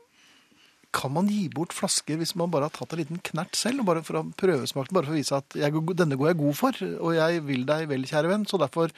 [0.92, 4.02] kan man gi bort flasker hvis man bare har tatt en liten knert selv, bare
[4.04, 7.16] for å prøvesmake bare for å vise at jeg, denne går jeg god for, og
[7.16, 8.92] jeg vil deg vel, kjære venn, så derfor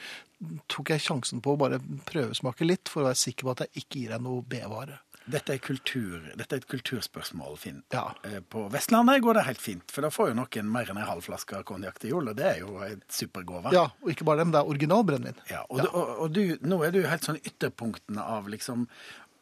[0.72, 1.78] tok jeg sjansen på å bare
[2.10, 4.98] prøvesmake litt, for å være sikker på at jeg ikke gir deg noe B-vare.
[5.30, 7.82] Dette er, kultur, dette er et kulturspørsmål, Finn.
[7.94, 8.06] Ja.
[8.26, 11.08] Eh, På Vestlandet går det helt fint, for da får jo noen mer enn en
[11.08, 13.72] halv flaske konjakk til jul, og det er jo et supergave.
[13.76, 15.42] ja, og ikke bare det, men det er original brennevin.
[15.50, 18.88] Ja, og, Du, og, og du, nå er du helt sånn ytterpunktene av liksom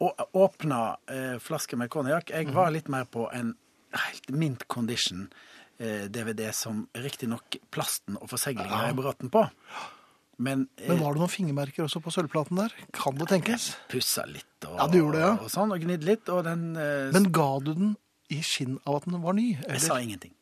[0.01, 2.31] å åpne eh, flasker med konjakk.
[2.31, 3.55] Jeg var litt mer på en
[3.99, 5.25] helt mint condition
[5.81, 9.43] eh, DVD som riktignok plasten og forseglinga er bråten på.
[10.39, 12.75] Men, eh, Men var det noen fingermerker også på sølvplaten der?
[12.95, 13.73] Kan det tenkes?
[13.91, 15.33] pussa litt og, Ja, du gjorde det, ja.
[15.43, 17.97] og sånn, og gnidd litt, og den eh, Men ga du den
[18.31, 19.57] i skinn av at den var ny?
[19.67, 20.35] Jeg sa ingenting.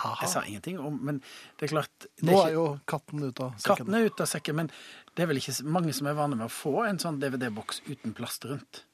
[0.00, 0.16] Aha.
[0.22, 1.18] Jeg sa ingenting om, men
[1.58, 3.76] det er klart det Nå ikke- er jo katten ute av sekken.
[3.82, 4.70] Katten er ute av sekken, men
[5.16, 8.14] det er vel ikke mange som er vane med å få en sånn DVD-boks uten
[8.14, 8.84] plast rundt.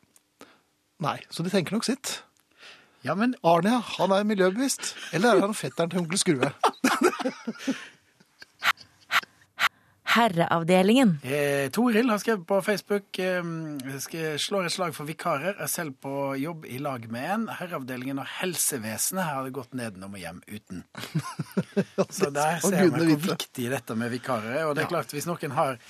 [0.98, 2.22] Nei, så de tenker nok sitt.
[3.04, 4.94] Ja, men Arne, han er miljøbevisst.
[5.12, 6.52] Eller er han fetteren til onkel Skrue?
[10.14, 11.16] Herreavdelingen.
[11.26, 13.52] Eh, Toril har skrevet på Facebook eh,
[14.02, 15.58] skal slår et slag for vikarer.
[15.58, 17.46] Er selv på jobb i lag med en.
[17.58, 20.84] Herreavdelingen og helsevesenet har hadde gått nedenom og hjem uten.
[22.18, 24.68] Så der ser vi hvor viktig dette med vikarer er.
[24.68, 25.80] Og det er klart, hvis noen har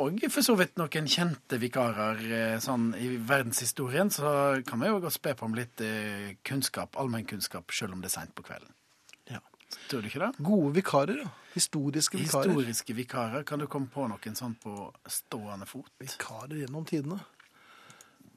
[0.00, 5.00] og for så vidt noen kjente vikarer eh, sånn i verdenshistorien, så kan vi jo
[5.02, 8.72] godt spe på om litt eh, kunnskap, allmennkunnskap, selv om det er seint på kvelden.
[9.90, 10.30] Tror du ikke det?
[10.46, 11.30] Gode vikarer, da.
[11.54, 12.50] Historiske vikarer.
[12.52, 13.44] Historiske vikarer.
[13.46, 15.90] Kan du komme på noen sånn på stående fot?
[16.02, 17.18] Vikarer gjennom tidene.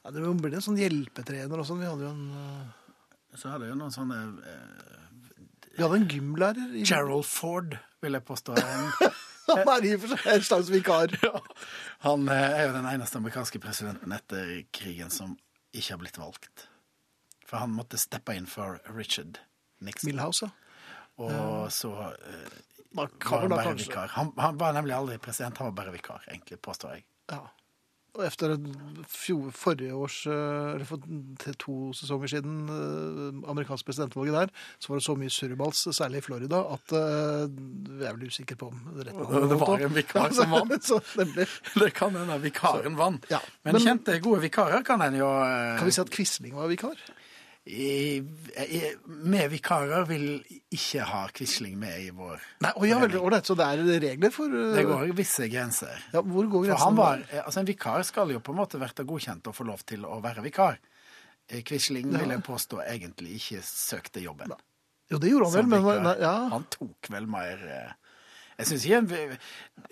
[0.04, 1.82] Ja, det blir en sånn hjelpetrener og sånn.
[1.84, 4.94] Vi hadde jo en, eh, Så hadde jo noen sånne eh,
[5.76, 6.74] vi hadde en gymlærer.
[6.78, 6.84] I...
[6.86, 8.58] Gerald Ford, vil jeg påstå.
[8.64, 11.12] Han, Han er i og for seg en slags vikar.
[12.06, 15.34] han eh, er jo den eneste amerikanske presidenten etter krigen som
[15.76, 16.68] ikke har blitt valgt.
[17.44, 19.42] For han måtte steppe inn for Richard
[19.84, 20.14] Nixon.
[20.14, 20.63] Milhouse, ja.
[21.22, 22.62] Og så eh,
[22.98, 23.90] var han bare kanskje.
[23.90, 24.08] vikar.
[24.18, 27.06] Han, han var nemlig aldri president, han var bare vikar, egentlig, påstår jeg.
[27.32, 27.44] Ja.
[28.14, 28.52] Og etter
[29.10, 31.02] fjor, forrige års, eh, eller for
[31.58, 36.26] to sesonger siden, amerikansk amerikanske presidentvalget der, så var det så mye surrebals, særlig i
[36.28, 40.38] Florida, at eh, jeg er vel usikker på om det rette Det var en vikar
[40.38, 40.78] som vant.
[40.90, 41.00] Så.
[41.82, 43.26] Det kan hende vikaren vant.
[43.34, 43.42] ja.
[43.64, 46.70] Men, Men- kjente gode vikarer kan en jo eh, Kan vi si at Quisling var
[46.70, 46.94] vikar?
[47.64, 50.26] Med vikarer vil
[50.76, 53.48] ikke ha Quisling med i vår Nei, og ja, veldig ålreit.
[53.48, 56.04] Så det er regler for uh, Det går visse grenser.
[56.12, 56.84] Ja, hvor går For grensen?
[56.84, 59.86] han var, altså En vikar skal jo på en måte være godkjent og få lov
[59.88, 60.82] til å være vikar.
[61.64, 62.20] Quisling ja.
[62.20, 64.56] vil jeg påstå egentlig ikke søkte jobben.
[65.12, 66.36] Jo, det gjorde han vel, men nei, ja.
[66.54, 67.92] Han tok vel mer eh,
[68.60, 68.98] Jeg syns ikke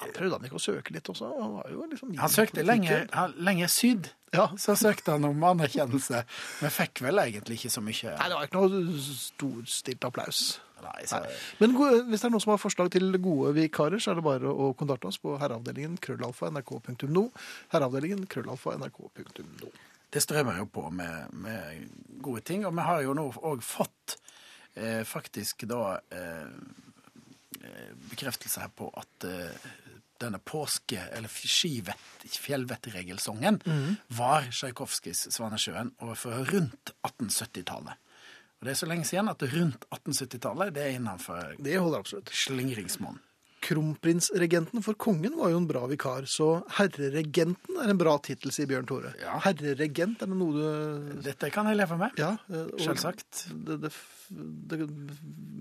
[0.02, 1.30] Han prøvde han ikke å søke litt også?
[1.40, 4.12] Han var jo liksom Han søkte lenge, han, lenger syd.
[4.32, 4.48] Ja.
[4.60, 6.24] Så søkte han om anerkjennelse,
[6.62, 8.14] men fikk vel egentlig ikke så mye.
[8.16, 10.44] Nei, det var ikke noe storstilt applaus.
[10.82, 11.20] Nei, så,
[11.60, 14.26] Men gode, hvis det er noen som har forslag til gode vikarer, så er det
[14.26, 17.28] bare å kontakte oss på herreavdelingen krøllalfa nrk.no.
[17.74, 19.72] Herreavdelingen krøllalfa nrk.no.
[20.12, 21.92] Det strømmer jo på med, med
[22.24, 24.18] gode ting, og vi har jo nå òg fått
[24.76, 26.50] eh, faktisk da eh,
[28.12, 29.66] bekreftelse her på at eh,
[30.22, 33.96] denne påske- eller fjellvettregelsongen mm.
[34.18, 37.98] var Tsjajkovskijs 'Svanesjøen' og fra rundt 1870-tallet.
[38.62, 42.30] Og det er så lenge siden at rundt 1870-tallet det er innenfor Det holder absolutt.
[42.30, 43.18] slingringsmonn.
[43.62, 48.66] Kronprinsregenten for kongen var jo en bra vikar, så herreregenten er en bra tittel, sier
[48.70, 49.12] Bjørn Tore.
[49.22, 49.36] Ja.
[49.46, 50.62] Herreregent, er det noe du
[51.22, 52.10] Dette kan jeg leve med.
[52.22, 52.32] Ja.
[52.50, 53.44] eh, Selvsagt.
[53.54, 53.92] Det, det,
[54.74, 54.78] det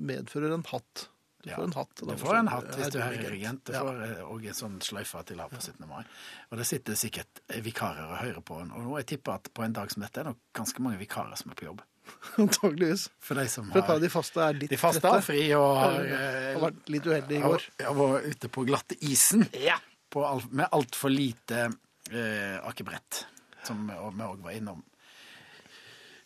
[0.08, 0.94] medfører en hatt.
[1.42, 2.03] Du Ja, får en hatt.
[2.05, 3.62] Du får en hatt hvis du er regent.
[3.64, 5.87] Du får òg en sånn sløyfe til ha på 17.
[5.88, 6.03] mai.
[6.50, 8.59] Og det sitter sikkert vikarer og hører på.
[8.61, 11.00] Og nå jeg tipper at på en dag som dette er det nok ganske mange
[11.00, 11.81] vikarer som er på jobb.
[12.42, 13.07] Antakeligvis.
[13.22, 16.53] For de som har de faste er litt De faste har fri og har, eh,
[16.57, 17.66] har vært litt uheldige i går.
[17.85, 19.46] Ja, var ute på glatte isen
[20.11, 21.68] på alt, med altfor lite
[22.11, 23.24] eh, akebrett,
[23.64, 24.83] som vi òg var innom.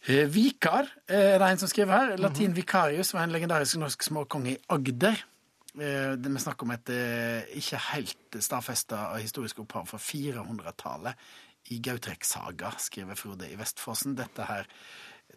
[0.05, 2.19] Eh, vikar eh, er det en som skriver her.
[2.21, 5.23] Latin vicarius var en legendarisk norsk småkonge i Agder.
[5.81, 11.25] Eh, det vi snakker om et eh, ikke helt stadfesta historisk opphav fra 400-tallet
[11.73, 14.13] i Gautrek-saga, skriver Frode i Vestfossen.
[14.19, 14.69] Dette her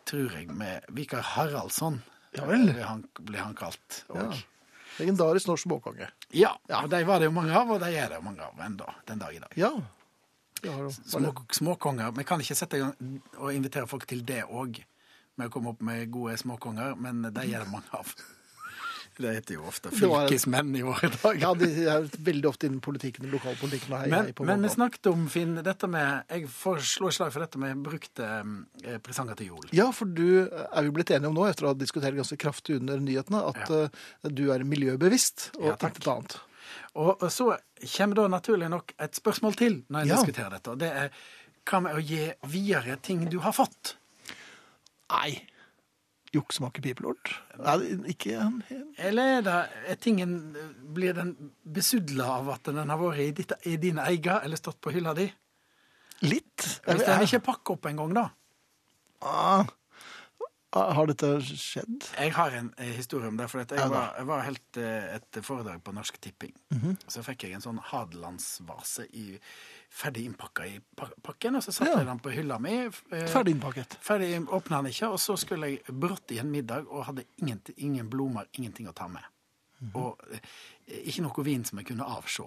[0.08, 2.02] tror jeg med vikar Haraldsson
[2.36, 2.68] Ja vel.
[2.68, 4.04] blir han, blir han kalt.
[4.12, 4.30] Ja.
[4.98, 6.10] Legendarisk norsk småkonge.
[6.34, 8.60] ja, og de var det jo mange av, og de er det jo mange av
[8.66, 9.56] ennå den dag i dag.
[9.56, 9.72] Ja.
[10.62, 12.14] Små, småkonger.
[12.18, 14.82] Vi kan ikke sette i gang og invitere folk til det òg,
[15.38, 18.16] med å komme opp med gode småkonger, men det gjør det mange av.
[19.18, 21.40] Det heter jo ofte fylkesmenn i våre dager.
[21.42, 25.24] Ja, de er veldig ofte innen politikken, lokalpolitikken hei, Men, hei men vi snakket om,
[25.34, 29.50] Finn, dette med Jeg får slå et slag for dette med brukte eh, presanger til
[29.56, 29.66] jul.
[29.74, 32.78] Ja, for du er vi blitt enige om nå, etter å ha diskutert ganske kraftig
[32.78, 35.98] under nyhetene, at eh, du er miljøbevisst og Ja, takk.
[35.98, 36.38] intet annet.
[36.98, 37.52] Og, og så
[37.98, 40.16] kommer da naturlig nok et spørsmål til når jeg Ja.
[40.16, 40.72] diskuterer dette.
[40.74, 41.10] og Det er
[41.68, 43.96] hva med å gi videre ting du har fått?
[45.12, 45.44] Nei.
[46.36, 47.32] Juksemaker pipelort?
[47.64, 47.76] Nei,
[48.12, 48.58] ikke en
[48.98, 49.54] Eller er, det,
[49.94, 50.34] er tingen
[50.94, 54.82] Blir den besudla av at den har vært i, ditt, i dine eier eller stått
[54.84, 55.30] på hylla di?
[56.26, 56.82] Litt.
[56.84, 58.26] Hvis den ikke pakker opp engang, da?
[59.22, 59.64] Ah,
[60.76, 62.10] har dette skjedd?
[62.20, 63.48] Jeg har en eh, historie om det.
[63.50, 66.52] For jeg, var, jeg var helt eh, et foredrag på Norsk Tipping.
[67.08, 69.40] Så fikk jeg en sånn Hadelandsvase i,
[69.90, 70.76] ferdig innpakka i
[71.24, 71.56] pakken.
[71.56, 72.02] Og så satte Ja.
[72.04, 72.76] jeg den på hylla mi.
[72.86, 73.98] eh, Ferdig innpakket.
[74.04, 77.62] Ferdig åpna den ikke, og så skulle jeg brått i en middag og hadde ingen,
[77.78, 79.24] ingen blomster, ingenting å ta med.
[79.96, 80.40] Og eh,
[81.08, 82.44] ikke noe vin som jeg kunne avse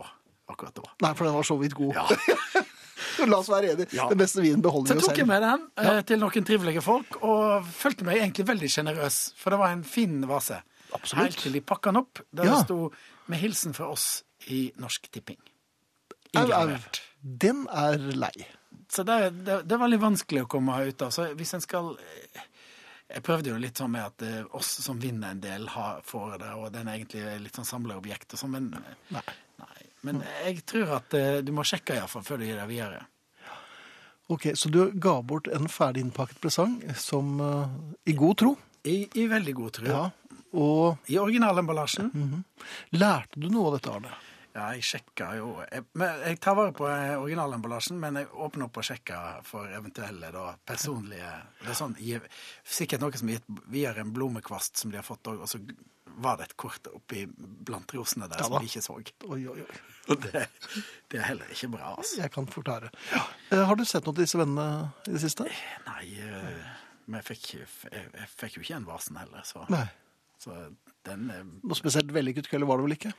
[0.50, 0.82] akkurat da.
[1.06, 1.94] Nei, for den var så vidt god.
[1.94, 2.06] Ja.
[3.30, 3.90] La oss være enige.
[3.96, 4.08] Ja.
[4.10, 5.94] Den beste vinen Så beholder vi Så tok jeg med den ja.
[6.06, 10.20] til noen trivelige folk, og følte meg egentlig veldig sjenerøs, for det var en fin
[10.30, 10.60] vase.
[10.92, 11.24] Absolutt.
[11.24, 12.56] Helt til de pakka den opp, der Ja.
[12.56, 12.90] det sto
[13.30, 15.38] 'Med hilsen fra oss i Norsk Tipping'.
[16.34, 16.44] Au, au.
[16.44, 17.02] Ingravert.
[17.22, 18.46] Den er lei.
[18.90, 21.12] Så det, det, det er veldig vanskelig å komme ut av.
[21.14, 22.40] Så hvis en skal eh,
[23.10, 26.38] Jeg prøvde jo litt sånn med at eh, oss som vinner en del, har, får
[26.38, 28.68] det, og den er egentlig litt sånn samleobjekt og sånn, men
[29.10, 29.22] Nei.
[30.06, 33.02] Men jeg tror at eh, du må sjekke iallfall før du gir deg videre.
[34.30, 37.66] Ok, Så du ga bort en ferdig innpakket presang som uh,
[38.06, 38.52] i god tro.
[38.86, 39.88] I, i veldig god tro.
[39.90, 40.04] Ja.
[40.54, 42.12] Og I originalemballasjen.
[42.94, 44.14] lærte du noe av dette, Arne?
[44.50, 48.66] Ja, jeg sjekka jo jeg, men jeg tar vare på eh, originalemballasjen, men jeg åpner
[48.66, 51.94] opp og sjekker for eventuelle da, personlige Det er sånn,
[52.66, 55.60] Sikkert noe som har gitt via en blomekvast som de har fått òg, og så
[56.20, 58.96] var det et kort oppi blant rosene der Ja som de ikke så.
[59.30, 59.80] Oi, oi, oi.
[60.10, 60.42] Og det,
[61.12, 62.18] det er heller ikke bra, altså.
[62.18, 62.90] Jeg kan forklare.
[63.14, 65.46] Eh, Har du sett noe til disse vennene i det siste?
[65.86, 66.70] Nei, eh,
[67.06, 67.70] men jeg fikk, jeg,
[68.18, 69.86] jeg fikk jo ikke en vasen heller, så, Nei.
[70.42, 70.58] så
[71.06, 73.14] den eh, Noe spesielt vellykket kveld var det vel ikke?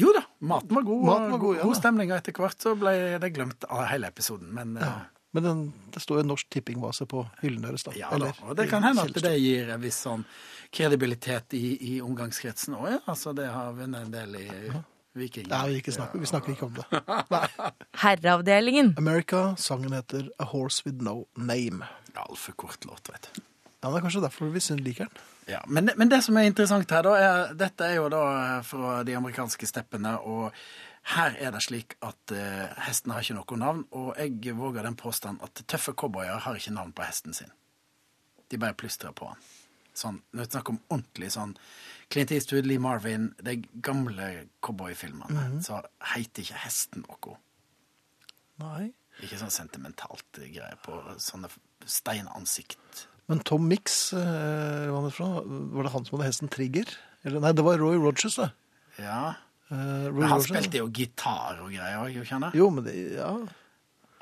[0.00, 1.02] Jo da, maten var god.
[1.04, 4.08] Maten var god, ja god stemning, og etter hvert så ble det glemt av hele
[4.08, 4.52] episoden.
[4.56, 5.02] Men eh,
[5.32, 5.60] Men den,
[5.92, 7.92] det står jo en norsk tippingvase på hyllen deres, da.
[7.96, 10.24] Ja da, Eller og det kan hende at det gir en viss sånn
[10.72, 12.98] kredibilitet i, i omgangskretsen òg, ja.
[13.08, 14.48] Altså det har vunnet en del i
[15.16, 15.48] Viking.
[15.48, 16.86] Nei, vi, snakker, vi snakker ikke om det.
[17.32, 17.44] Nei.
[18.04, 18.94] Herreavdelingen.
[19.00, 21.84] America, sangen heter A Horse With No Name.
[22.16, 23.42] Altfor kort låt, vet du.
[23.82, 25.31] Ja, Det er kanskje derfor vi liker den.
[25.50, 28.24] Ja, men, men det som er interessant her, da, er, dette er jo da
[28.66, 30.52] fra de amerikanske steppene, og
[31.16, 34.98] her er det slik at uh, hesten har ikke noe navn, og jeg våger den
[34.98, 37.50] påstand at tøffe cowboyer har ikke navn på hesten sin.
[38.52, 39.42] De bare plystrer på han.
[39.92, 41.50] Sånn, Når vi snakker om ordentlig sånn
[42.12, 45.82] Clint Eastwood, Lee Marvin, de gamle cowboyfilmene, så
[46.14, 47.36] heter ikke hesten noe.
[48.62, 48.92] Nei.
[49.24, 51.50] Ikke sånn sentimentalt greie på sånne
[51.84, 53.06] steinansikt.
[53.30, 55.28] Men Tom Mix, eh, var det fra?
[55.46, 56.90] Var det han som hadde hesten Trigger?
[57.24, 58.50] Eller, nei, det var Roy Rogers, det.
[58.98, 59.34] Ja.
[59.70, 59.76] Eh,
[60.08, 62.52] Roy Men han Rogers, spilte jo gitar og greier òg, gjorde han det?
[62.58, 63.30] Jo, men det, ja.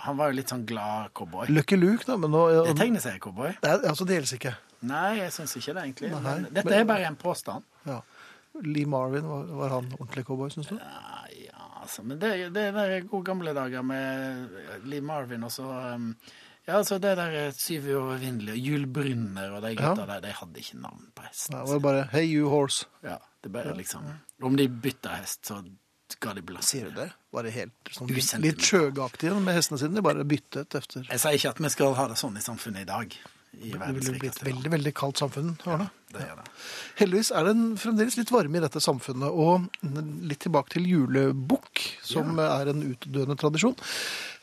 [0.04, 1.48] Han var jo litt sånn glad cowboy.
[1.52, 2.16] Lucky Luke, da.
[2.16, 3.50] Men nå, Det er cowboy.
[3.60, 4.54] det er, altså, det gjelder ikke.
[4.88, 6.10] Nei, jeg syns ikke det, egentlig.
[6.14, 7.64] Nei, Men dette men- er bare en påstand.
[7.86, 8.00] Ja.
[8.62, 10.76] Lee Marvin, var, var han ordentlig cowboy, syns du?
[10.76, 14.48] Ja, ja, altså, men det, det der gode gamle dager med
[14.84, 16.14] Lee Marvin og så um,
[16.70, 19.90] Ja, altså det der Syv uovervinnelige, Jul Brynner og de Ja.
[19.90, 21.56] gutta der, de hadde ikke navn på hesten.
[21.56, 22.86] Nei, det var bare Hey, you horse.
[23.02, 24.06] Ja, det er bare liksom
[24.42, 25.60] Om de bytta hest, så
[26.20, 26.70] ga de blass.
[26.72, 27.10] Sier du det?
[27.32, 28.08] Bare helt sånn,
[28.42, 29.94] litt sjøgaktige med hestene sine.
[29.94, 32.82] De bare byttet efter Jeg sier ikke at vi skal ha det sånn i samfunnet
[32.82, 33.14] i dag.
[33.52, 35.56] I Det ville blitt et veldig, veldig kaldt samfunn.
[35.66, 36.44] Ja, Det gjør det.
[37.00, 39.66] Heldigvis er det fremdeles litt varme i dette samfunnet, og
[40.26, 43.74] litt tilbake til julebukk, som er en utdøende tradisjon.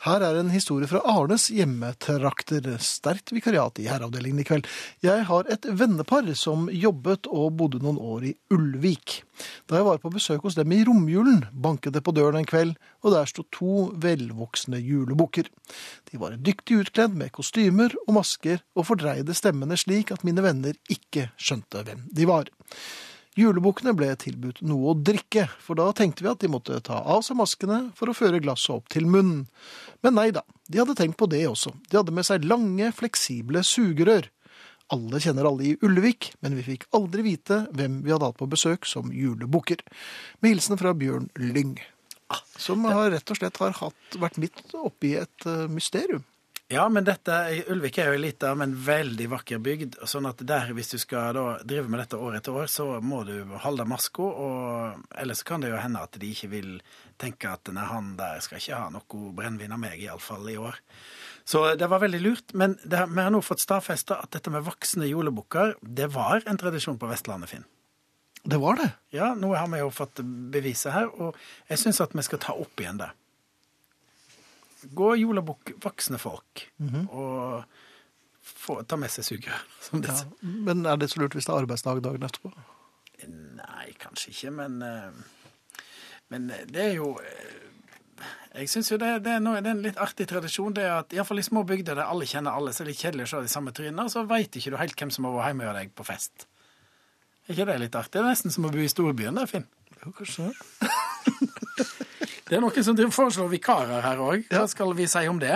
[0.04, 2.68] Her er en historie fra Arnes hjemmetrakter.
[2.78, 4.68] Sterkt vikariat i herreavdelingen i kveld.
[5.02, 9.24] Jeg har et vennepar som jobbet og bodde noen år i Ulvik.
[9.66, 12.76] Da jeg var på besøk hos dem i romjulen, banket det på døren en kveld,
[13.02, 15.50] og der sto to velvoksne julebukker.
[16.12, 20.78] De var dyktig utkledd med kostymer og masker, og fordreide stemmene slik at mine venner
[20.94, 22.54] ikke skjønte hvem de var.
[23.38, 27.20] Julebukkene ble tilbudt noe å drikke, for da tenkte vi at de måtte ta av
[27.22, 29.44] seg maskene for å føre glasset opp til munnen.
[30.02, 31.70] Men nei da, de hadde tenkt på det også.
[31.86, 34.26] De hadde med seg lange, fleksible sugerør.
[34.90, 38.48] Alle kjenner alle i Ullevik, men vi fikk aldri vite hvem vi hadde hatt på
[38.50, 39.84] besøk som julebukker.
[40.40, 41.76] Med hilsen fra Bjørn Lyng,
[42.58, 46.24] som har rett og slett har hatt, vært midt oppi et eh, mysterium.
[46.68, 47.32] Ja, men dette,
[47.72, 49.94] Ulvik er jo ei lita, men veldig vakker bygd.
[50.04, 53.54] sånn at der, hvis du skal drive med dette år etter år, så må du
[53.64, 54.26] holde maska.
[55.16, 56.74] Ellers kan det jo hende at de ikke vil
[57.16, 60.76] tenke at nei, han der skal ikke ha noe brennevin av meg, iallfall i år.
[61.48, 62.52] Så det var veldig lurt.
[62.52, 66.60] Men det, vi har nå fått stadfesta at dette med voksne julebukker, det var en
[66.60, 67.64] tradisjon på Vestlandet, Finn.
[68.44, 68.90] Det var det.
[69.16, 70.20] Ja, nå har vi jo fått
[70.52, 71.40] beviset her, og
[71.72, 73.08] jeg syns at vi skal ta opp igjen det.
[74.94, 76.62] Gå julebukk voksne folk,
[77.12, 77.64] og
[78.48, 80.14] få, ta med seg sugerør, Ja.
[80.42, 82.52] Men er det så lurt hvis det er arbeidsdag dagen etterpå?
[83.28, 85.10] Nei, kanskje ikke, men eh,
[86.30, 88.28] Men det er jo eh,
[88.60, 90.74] Jeg syns jo det, det, er noe, det er en litt artig tradisjon.
[90.74, 93.26] det er at Iallfall i små bygder der alle kjenner alle, så er det kjedelig
[93.26, 95.52] å se de samme trynene, og så veit ikke du helt hvem som har vært
[95.52, 96.46] hjemme hos deg på fest.
[97.48, 98.14] Er ikke det litt artig?
[98.16, 99.68] Det er nesten som å bo i storbyen, det, Finn.
[99.98, 100.50] Jo, kanskje
[102.48, 102.56] det.
[102.58, 104.48] Er noen som foreslår vikarer her òg.
[104.50, 105.54] Hva skal vi si om det?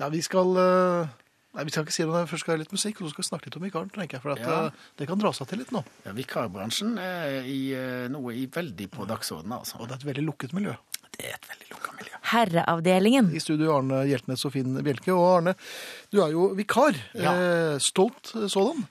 [0.00, 1.14] Ja, vi skal eh,
[1.56, 3.14] Nei, vi skal ikke si det når vi først skal ha litt musikk, og så
[3.14, 4.22] skal vi snakke litt om vikaren, tenker jeg.
[4.26, 4.56] For at, Ja.
[4.66, 5.80] eh, det kan dra seg til litt nå.
[6.04, 9.80] Ja, vikarbransjen er i, eh, noe i veldig på dagsordenen, altså.
[9.80, 10.74] Og det er et veldig lukket miljø.
[11.16, 12.12] Det er et veldig lukka miljø.
[12.28, 13.30] Herreavdelingen.
[13.34, 15.14] I studio Arne Hjeltnes og Finn Bjelke.
[15.16, 15.54] Og Arne,
[16.12, 16.92] du er jo vikar.
[17.14, 17.32] Ja.
[17.32, 18.84] Eh, stolt sådan.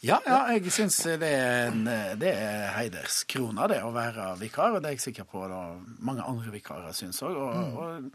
[0.00, 1.82] Ja, ja, jeg syns det er en
[2.20, 4.76] det er heiderskrona, det å være vikar.
[4.76, 5.64] Og det er jeg sikker på da
[6.00, 7.36] mange andre vikarer syns òg.
[7.36, 8.14] Og, og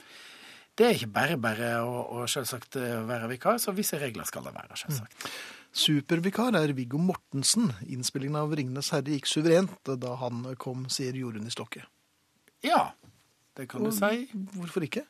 [0.76, 4.44] det er ikke bare bare å, å selvsagt eh, være vikar, så visse regler skal
[4.48, 5.30] det være, selvsagt.
[5.76, 7.70] Supervikar er Viggo Mortensen.
[7.92, 11.84] Innspillingen av 'Ringenes herre' gikk suverent da han kom, sier Jorunn i Stokke.
[12.64, 12.96] Ja,
[13.56, 14.26] det kan du si.
[14.56, 15.06] Hvorfor ikke?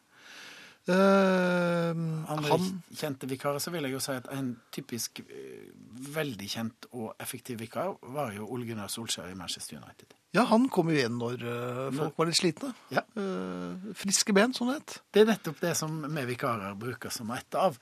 [0.86, 1.89] Eh,
[2.30, 5.71] Andre han kjente vikarer, så vil jeg jo si at en typisk eh,
[6.13, 10.13] veldig kjent og effektiv vikar var jo Ole Gunnar Solskjær i Manchester United.
[10.36, 12.74] Ja, han kom jo igjen når eh, folk var litt slitne.
[12.93, 13.02] Ja.
[13.17, 15.00] Uh, friske ben, sånn het.
[15.15, 17.80] Det er nettopp det som vi vikarer bruker som et av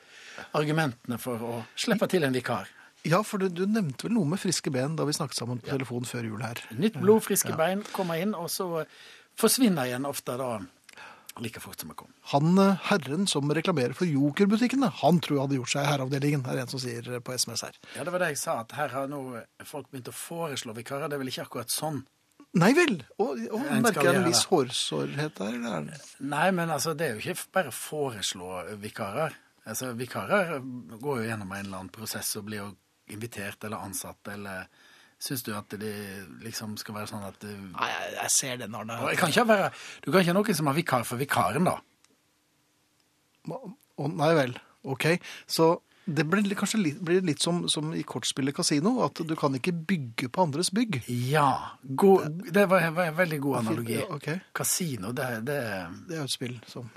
[0.56, 2.70] argumentene for å slippe til en vikar.
[3.04, 5.74] Ja, for du, du nevnte vel noe med friske ben da vi snakket sammen på
[5.74, 6.62] telefon før jul her.
[6.78, 8.86] Nytt blod, friske bein, kommer inn, og så
[9.36, 10.54] forsvinner igjen ofte da
[11.42, 12.12] like fort som det kom.
[12.34, 16.46] Han eh, herren som reklamerer for Joker-butikkene, han tror jeg hadde gjort seg i herreavdelingen,
[16.46, 17.80] er det en som sier eh, på SMS her.
[17.98, 19.22] Ja, det var det jeg sa, at her har nå
[19.66, 21.10] folk begynt å foreslå vikarer.
[21.10, 22.04] Det er vel ikke akkurat sånn.
[22.62, 23.00] Nei vel!
[23.18, 25.56] Og, og merker jeg en viss hårsårhet der?
[25.58, 25.88] Eller?
[25.90, 29.34] er Nei, men altså, det er jo ikke bare foreslå vikarer.
[29.64, 30.58] Altså, Vikarer
[31.00, 32.70] går jo gjennom en eller annen prosess og blir jo
[33.14, 34.68] invitert eller ansatt, eller
[35.24, 35.94] syns du at det
[36.44, 38.98] liksom skal være sånn at du Nei, jeg, jeg ser den, Arne.
[39.00, 39.70] Du jeg kan ikke være,
[40.04, 41.78] Du kan ikke ha noen som er vikar for vikaren, da.
[43.54, 44.54] Å, nei vel.
[44.90, 45.06] Ok,
[45.48, 49.54] så Det blir kanskje litt, blir litt som, som i kortspillet Casino, at du kan
[49.56, 50.98] ikke bygge på andres bygg.
[51.08, 51.46] Ja.
[51.96, 54.02] God, det var, var en veldig god analogi.
[54.02, 54.42] Ja, okay.
[54.52, 55.56] Kasino, det, det,
[56.10, 56.90] Det er jo et spill som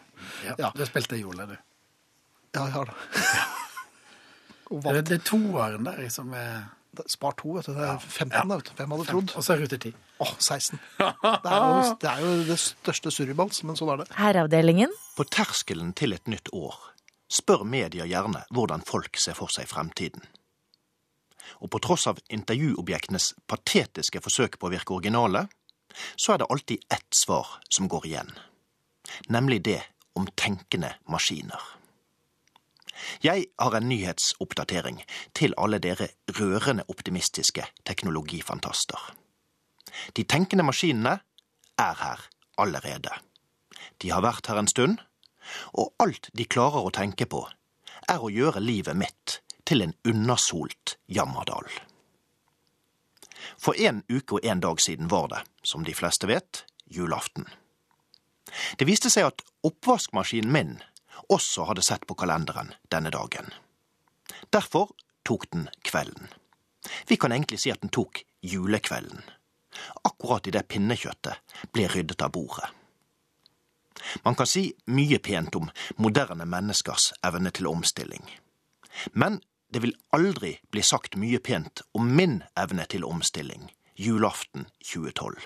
[0.42, 0.72] ja, Ja.
[0.74, 1.54] det spilte jeg Ole, du.
[2.56, 2.96] Ja, jeg har det.
[4.72, 5.06] Og Det, vant.
[5.06, 6.64] det er toeren der som er
[7.10, 7.74] Spar to, vet du.
[7.76, 8.42] Det er 15, Ja.
[8.44, 8.72] da, vet du.
[8.78, 9.32] Hvem hadde trodd?
[9.36, 9.92] Og så er rute 10.
[10.24, 10.78] Åh, 16.
[10.98, 14.08] Det er, jo, det er jo det største surrebals, men sånn er det.
[14.16, 14.92] Herreavdelingen.
[15.16, 16.74] På terskelen til et nytt år
[17.28, 20.22] spør media gjerne hvordan folk ser for seg fremtiden.
[21.62, 25.46] Og på tross av intervjuobjektenes patetiske forsøk på å virke originale,
[26.16, 28.30] så er det alltid ett svar som går igjen.
[29.32, 29.80] Nemlig det
[30.18, 31.60] om tenkende maskiner.
[33.24, 35.02] Jeg har en nyhetsoppdatering
[35.34, 39.14] til alle dere rørende optimistiske teknologifantaster.
[40.16, 41.18] De tenkende maskinene
[41.78, 42.28] er her
[42.58, 43.12] allerede.
[44.02, 44.98] De har vært her en stund,
[45.72, 47.44] og alt de klarer å tenke på,
[48.08, 51.68] er å gjøre livet mitt til en unnasolt jammerdal.
[53.58, 57.46] For en uke og en dag siden var det, som de fleste vet, julaften.
[58.78, 60.76] Det viste seg at oppvaskmaskinen min
[61.28, 63.50] også hadde sett på kalenderen denne dagen.
[64.50, 64.92] Derfor
[65.26, 66.28] tok den kvelden.
[67.08, 69.22] Vi kan egentlig si at den tok julekvelden.
[70.06, 72.70] Akkurat idet pinnekjøttet ble ryddet av bordet.
[74.22, 78.24] Man kan si mye pent om moderne menneskers evne til omstilling.
[79.12, 79.40] Men
[79.72, 85.40] det vil aldri bli sagt mye pent om min evne til omstilling julaften 2012.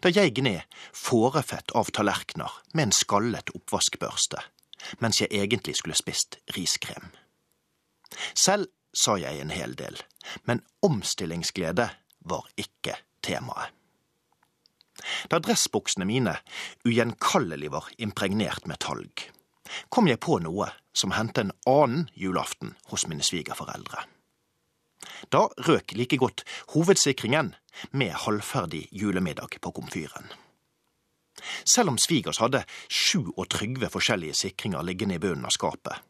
[0.00, 0.64] Da jeg gned
[0.96, 4.40] fårefett av tallerkener med en skallet oppvaskbørste,
[5.00, 7.10] mens jeg egentlig skulle spist riskrem.
[8.34, 9.98] Selv sa jeg en hel del,
[10.44, 11.88] men omstillingsglede
[12.26, 13.72] var ikke temaet.
[15.28, 16.38] Da dressbuksene mine
[16.86, 19.26] ugjenkallelig var impregnert med talg,
[19.92, 24.06] kom jeg på noe som hendte en annen julaften hos mine svigerforeldre.
[25.32, 27.54] Da røk like godt hovedsikringen
[27.92, 30.32] med halvferdig julemiddag på komfyren.
[31.64, 36.00] Selv om svigers hadde 27 forskjellige sikringer liggende i bunnen av skapet,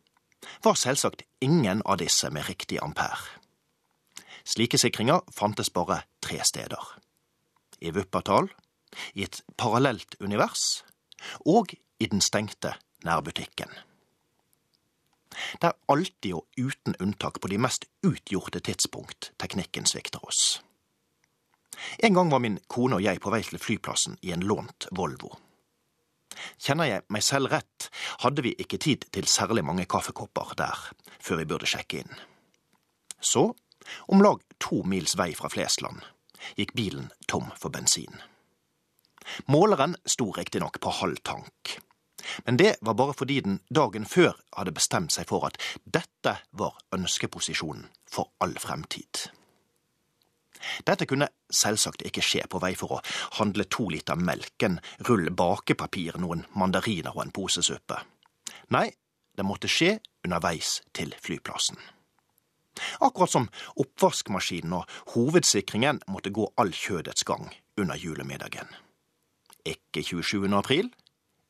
[0.63, 3.19] var selvsagt ingen av disse med riktig ampere.
[4.47, 6.83] Slike sikringer fantes bare tre steder.
[7.83, 8.49] I Wuppertal,
[9.15, 10.85] i et parallelt univers
[11.45, 13.71] og i den stengte nærbutikken.
[15.61, 20.63] Det er alltid og uten unntak på de mest utgjorte tidspunkt teknikken svikter oss.
[21.99, 25.35] En gang var min kone og jeg på vei til flyplassen i en lånt Volvo.
[26.61, 27.89] Kjenner jeg meg selv rett,
[28.23, 32.19] hadde vi ikke tid til særlig mange kaffekopper der før vi burde sjekke inn.
[33.21, 33.49] Så,
[34.13, 36.03] om lag to mils vei fra Flesland,
[36.59, 38.21] gikk bilen tom for bensin.
[39.51, 41.79] Måleren sto riktignok på halv tank,
[42.45, 46.77] men det var bare fordi den dagen før hadde bestemt seg for at dette var
[46.95, 49.29] ønskeposisjonen for all fremtid.
[50.87, 53.03] Dette kunne selvsagt ikke skje på vei for å
[53.39, 54.79] handle to liter melk, en
[55.09, 57.99] rull bakepapir, noen mandariner og en pose suppe.
[58.75, 58.89] Nei,
[59.37, 61.79] det måtte skje underveis til flyplassen.
[63.01, 63.49] Akkurat som
[63.81, 67.49] oppvaskmaskinen og hovedsikringen måtte gå all kjødets gang
[67.81, 68.69] under julemiddagen.
[69.65, 70.45] Ikke 27.
[70.57, 70.91] april,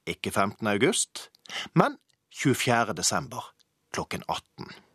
[0.06, 0.66] ikke 15.
[0.66, 1.30] august,
[1.74, 1.98] men
[2.30, 2.94] 24.
[2.94, 3.52] desember
[3.92, 4.85] klokken 18.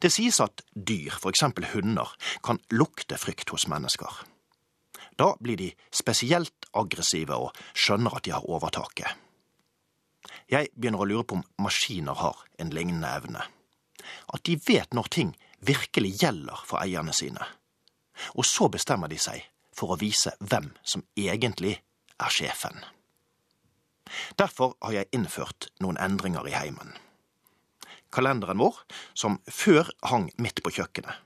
[0.00, 2.10] Det sies at dyr, eksempel hunder,
[2.44, 4.22] kan lukte frykt hos mennesker.
[5.18, 9.08] Da blir de spesielt aggressive og skjønner at de har overtaket.
[10.50, 13.44] Jeg begynner å lure på om maskiner har en lignende evne.
[14.34, 17.44] At de vet når ting virkelig gjelder for eierne sine.
[18.36, 21.78] Og så bestemmer de seg for å vise hvem som egentlig
[22.20, 22.76] er sjefen.
[24.38, 26.92] Derfor har jeg innført noen endringer i heimen.
[28.12, 28.76] Kalenderen vår,
[29.14, 31.16] som før hang midt på kjøkkenet,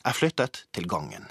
[0.00, 1.26] er flyttet til gangen.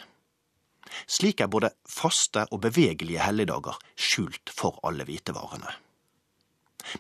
[1.10, 5.72] Slik er både faste og bevegelige helligdager skjult for alle hvitevarene.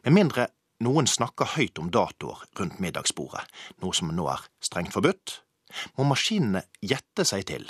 [0.05, 0.47] Med mindre
[0.86, 3.43] noen snakker høyt om datoer rundt middagsbordet,
[3.82, 5.39] noe som nå er strengt forbudt,
[5.97, 7.68] må maskinene gjette seg til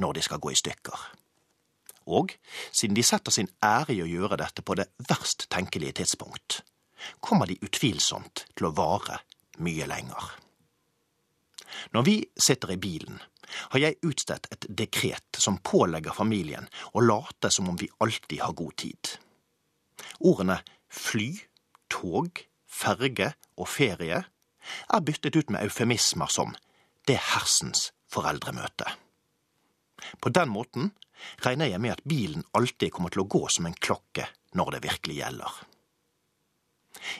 [0.00, 1.08] når de skal gå i stykker.
[2.12, 2.32] Og
[2.74, 6.62] siden de setter sin ære i å gjøre dette på det verst tenkelige tidspunkt,
[7.20, 9.20] kommer de utvilsomt til å vare
[9.64, 10.30] mye lenger.
[11.92, 13.18] Når vi sitter i bilen,
[13.72, 18.56] har jeg utstedt et dekret som pålegger familien å late som om vi alltid har
[18.56, 19.12] god tid.
[20.24, 20.60] Ordene
[20.92, 21.30] fly,
[21.92, 26.54] tog, ferge og ferie er byttet ut med eufemismer som
[27.08, 28.86] det hersens foreldremøte.
[30.20, 30.92] På den måten
[31.44, 34.26] regner jeg med at bilen alltid kommer til å gå som en klokke
[34.58, 35.52] når det virkelig gjelder.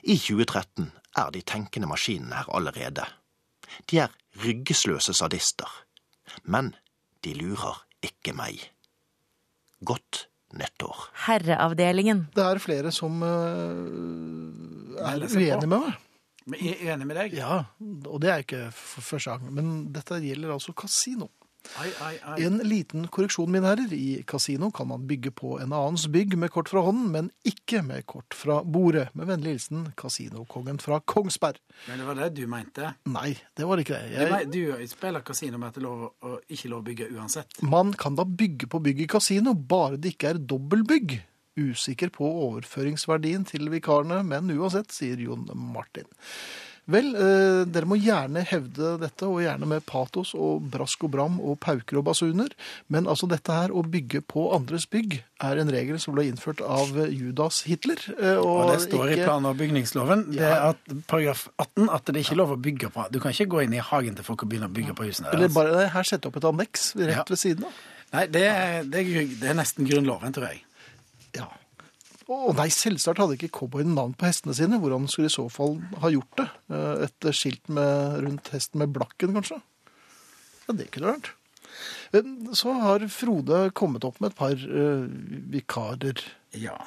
[0.02, 3.06] I 2013 er de tenkende maskinene her allerede,
[3.90, 4.12] De er
[4.44, 5.68] ryggesløse sadister.
[6.44, 6.74] Men
[7.24, 8.60] de lurer ikke meg.
[9.84, 11.08] Godt nyttår.
[11.26, 12.26] Herreavdelingen.
[12.36, 13.28] Det er flere som uh,
[15.00, 16.00] er uenig med meg.
[16.46, 17.36] Men jeg er enig med deg?
[17.38, 17.62] Ja,
[18.10, 19.52] og det er ikke for første gang.
[19.54, 21.30] Men dette gjelder altså kasino.
[21.78, 22.36] Ai, ai, ai.
[22.46, 23.92] En liten korreksjon, mine herrer.
[23.94, 27.82] I kasino kan man bygge på en annens bygg med kort fra hånden, men ikke
[27.86, 29.08] med kort fra bordet.
[29.18, 31.60] Med vennlig hilsen kasinokongen fra Kongsberg.
[31.88, 32.92] Men det var det du mente?
[33.08, 34.12] Nei, det var ikke det.
[34.18, 37.10] Jeg, Du, du spiller kasino med at det er lov å, ikke lov å bygge
[37.14, 37.62] uansett.
[37.62, 41.20] man kan da bygge på bygg i kasino, bare det ikke er dobbeltbygg.
[41.62, 46.06] Usikker på overføringsverdien til vikarene, men uansett, sier Jon Martin.
[46.92, 51.38] Vel, eh, dere må gjerne hevde dette, og gjerne med patos og brask og bram
[51.40, 52.52] og pauker og basuner,
[52.92, 56.60] men altså dette her å bygge på andres bygg er en regel som ble innført
[56.62, 57.96] av Judas Hitler.
[58.18, 60.76] eh, Og det står i plan- og bygningsloven det er at,
[61.08, 63.06] paragraf 18 at det ikke er lov å bygge på.
[63.10, 65.30] Du kan ikke gå inn i hagen til folk og begynne å bygge på husene.
[65.30, 65.34] deres.
[65.34, 67.24] Eller bare her sette opp et anneks rett Ja.
[67.28, 67.72] ved siden av.
[68.12, 70.60] Nei, det er, det, er, det er nesten Grunnloven, tror jeg.
[71.34, 71.46] Ja.
[72.32, 74.78] Å nei, selvsagt hadde ikke cowboyen navn på hestene sine.
[74.80, 76.48] Hvordan skulle de i så fall ha gjort det?
[76.72, 79.60] Eh, Et skilt med, rundt hesten med blakken, kanskje?
[80.68, 81.32] Ja, det kunne vært.
[82.14, 85.06] Eh, Så har Frode kommet opp med et par eh,
[85.52, 86.22] vikarer.
[86.56, 86.78] Ja.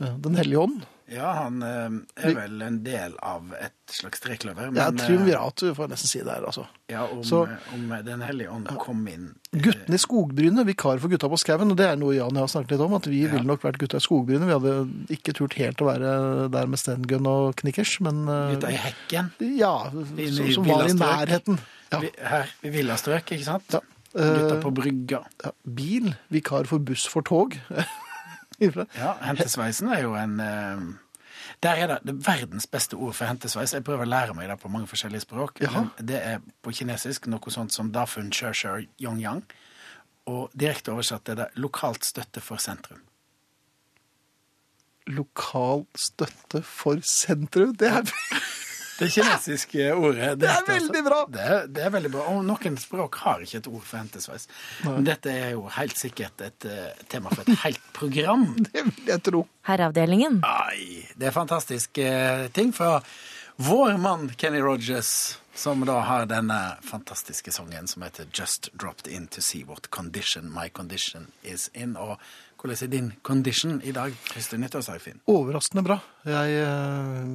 [0.00, 0.86] Den hellige ånd.
[1.12, 4.70] Ja, han eh, er vel en del av et slags trekløver.
[4.72, 6.64] Men, ja, triumvirat, får jeg nesten si det her, altså.
[6.88, 7.42] Ja, om, Så-
[7.74, 11.70] om Den hellige ånd kom inn eh, Guttene i skogbrynet, vikar for gutta på skauen.
[11.70, 13.30] Og det er noe Jan har snakket litt om, at vi Ja.
[13.34, 14.48] ville nok vært gutta i skogbrynet.
[14.48, 14.74] Vi hadde
[15.18, 19.32] ikke turt helt å være der med stengun og knickers, men eh, Gutta i hekken.
[19.60, 21.58] Ja, som, som var i nærheten.
[21.92, 22.00] Ja.
[22.00, 23.68] Vi- Her i villastrøk, ikke sant?
[23.76, 23.80] Ja.
[24.14, 25.24] Gutta Eh, på brygga.
[25.44, 25.50] ja.
[25.66, 27.58] Bil, vikar for buss for tog.
[28.62, 28.86] Ifra.
[28.98, 30.84] Ja, hentesveisen er jo en eh,
[31.62, 33.74] Der er det, det verdens beste ord for hentesveis.
[33.74, 35.60] Jeg prøver å lære meg det på mange forskjellige språk.
[35.64, 35.86] Jaha.
[35.98, 39.42] Det er på kinesisk noe sånt som Dafun Shesher Yongyang.
[40.30, 43.02] Og direkte oversatt er det lokalt støtte for sentrum.
[45.12, 47.74] Lokal støtte for sentrum.
[47.76, 48.14] Det er,
[48.98, 51.20] Det kinesiske ordet det er veldig bra!
[51.34, 52.26] Det er, det er veldig bra.
[52.32, 54.48] Og noen språk har ikke et ord for hentesveis.
[54.86, 58.50] Men dette er jo helt sikkert et uh, tema for et helt program.
[58.68, 59.44] Det vil jeg tro.
[59.68, 60.42] Herreavdelingen.
[60.44, 62.10] Nei, det er fantastiske
[62.56, 62.98] ting fra
[63.56, 69.28] vår mann Kenny Rogers, som da har denne fantastiske sangen som heter Just Dropped In
[69.30, 71.94] To See What Condition My Condition Is In.
[71.96, 72.18] Og
[72.64, 74.14] hvordan er din condition i dag,
[75.28, 75.98] Overraskende bra.
[76.24, 77.26] Jeg eh,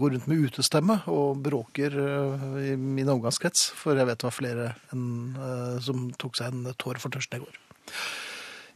[0.00, 4.36] går rundt med utestemme og bråker eh, i min omgangskrets, for jeg vet det var
[4.38, 5.04] flere enn,
[5.36, 7.60] eh, som tok seg en tår for tørsten i går.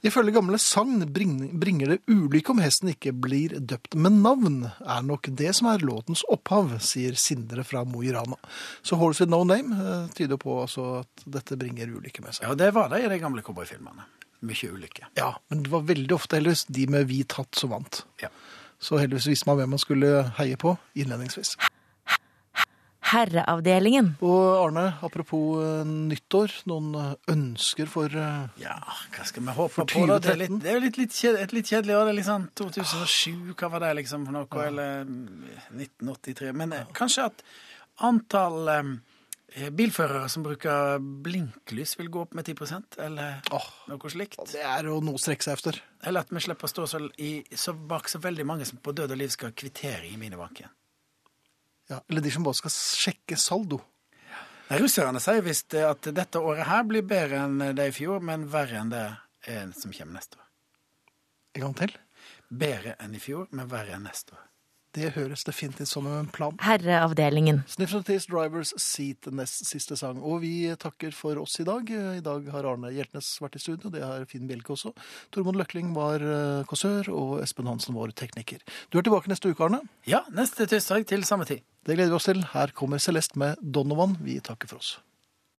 [0.02, 5.30] Ifølge gamle sagn bringer det ulykke om hesten ikke blir døpt med navn, er nok
[5.32, 8.36] det som er låtens opphav, sier Sindre fra Mo i Rana.
[8.82, 12.50] Så Horse with no name tyder på altså at dette bringer ulykke med seg.
[12.50, 14.10] Ja, det var det i de gamle cowboyfilmene.
[14.42, 15.06] Mye ulykke.
[15.18, 18.02] Ja, men det var veldig ofte heldigvis de med hvit hatt som vant.
[18.22, 18.32] Ja.
[18.82, 21.54] Så heldigvis visste man hvem man skulle heie på innledningsvis.
[23.12, 24.14] Herreavdelingen.
[24.24, 28.78] Og Arne, apropos eh, nyttår, noen eh, ønsker for eh, Ja,
[29.12, 30.04] hva skal vi håpe på?
[30.08, 30.16] da?
[30.22, 32.06] Det er, litt, det er jo litt, litt, kjed, et litt kjedelig år.
[32.08, 34.64] Det er liksom 2007, hva var det liksom for noe?
[34.64, 36.52] Eller mm, 1983.
[36.62, 36.86] Men ja.
[36.96, 37.44] kanskje at
[38.08, 38.94] antall eh,
[39.76, 44.40] bilførere som bruker blinklys vil gå opp med 10% eller oh, noe slikt.
[44.52, 45.80] Det er jo noe å strekke seg efter.
[46.02, 48.94] Eller at vi slipper å stå så, i, så bak så veldig mange som på
[48.96, 50.72] død og liv skal kvittere i minibanken.
[51.90, 53.80] Ja, eller de som bare skal sjekke saldo.
[54.70, 58.22] Nei, Russerne sier visst eh, at dette året her blir bedre enn det i fjor,
[58.24, 59.04] men verre enn det
[59.50, 60.48] eh, som kommer neste år.
[61.52, 61.98] En gang til.
[62.48, 64.46] Bedre enn i fjor, men verre enn neste år.
[64.92, 66.56] Det høres definitivt som en plan.
[66.60, 67.62] Herreavdelingen.
[67.70, 70.18] Sniff and Tease Drivers Seat, nest siste sang.
[70.20, 71.88] Og vi takker for oss i dag.
[71.88, 74.92] I dag har Arne Hjeltnes vært i studio, det har Finn Bjelke også.
[75.32, 78.60] Tormod Løkling var eh, kåsør, og Espen Hansen var tekniker.
[78.92, 79.80] Du er tilbake neste uke, Arne.
[80.08, 81.64] Ja, neste tirsdag til samme tid.
[81.88, 82.44] Det gleder vi oss til.
[82.52, 84.18] Her kommer Celeste med Donovan.
[84.20, 84.98] Vi takker for oss.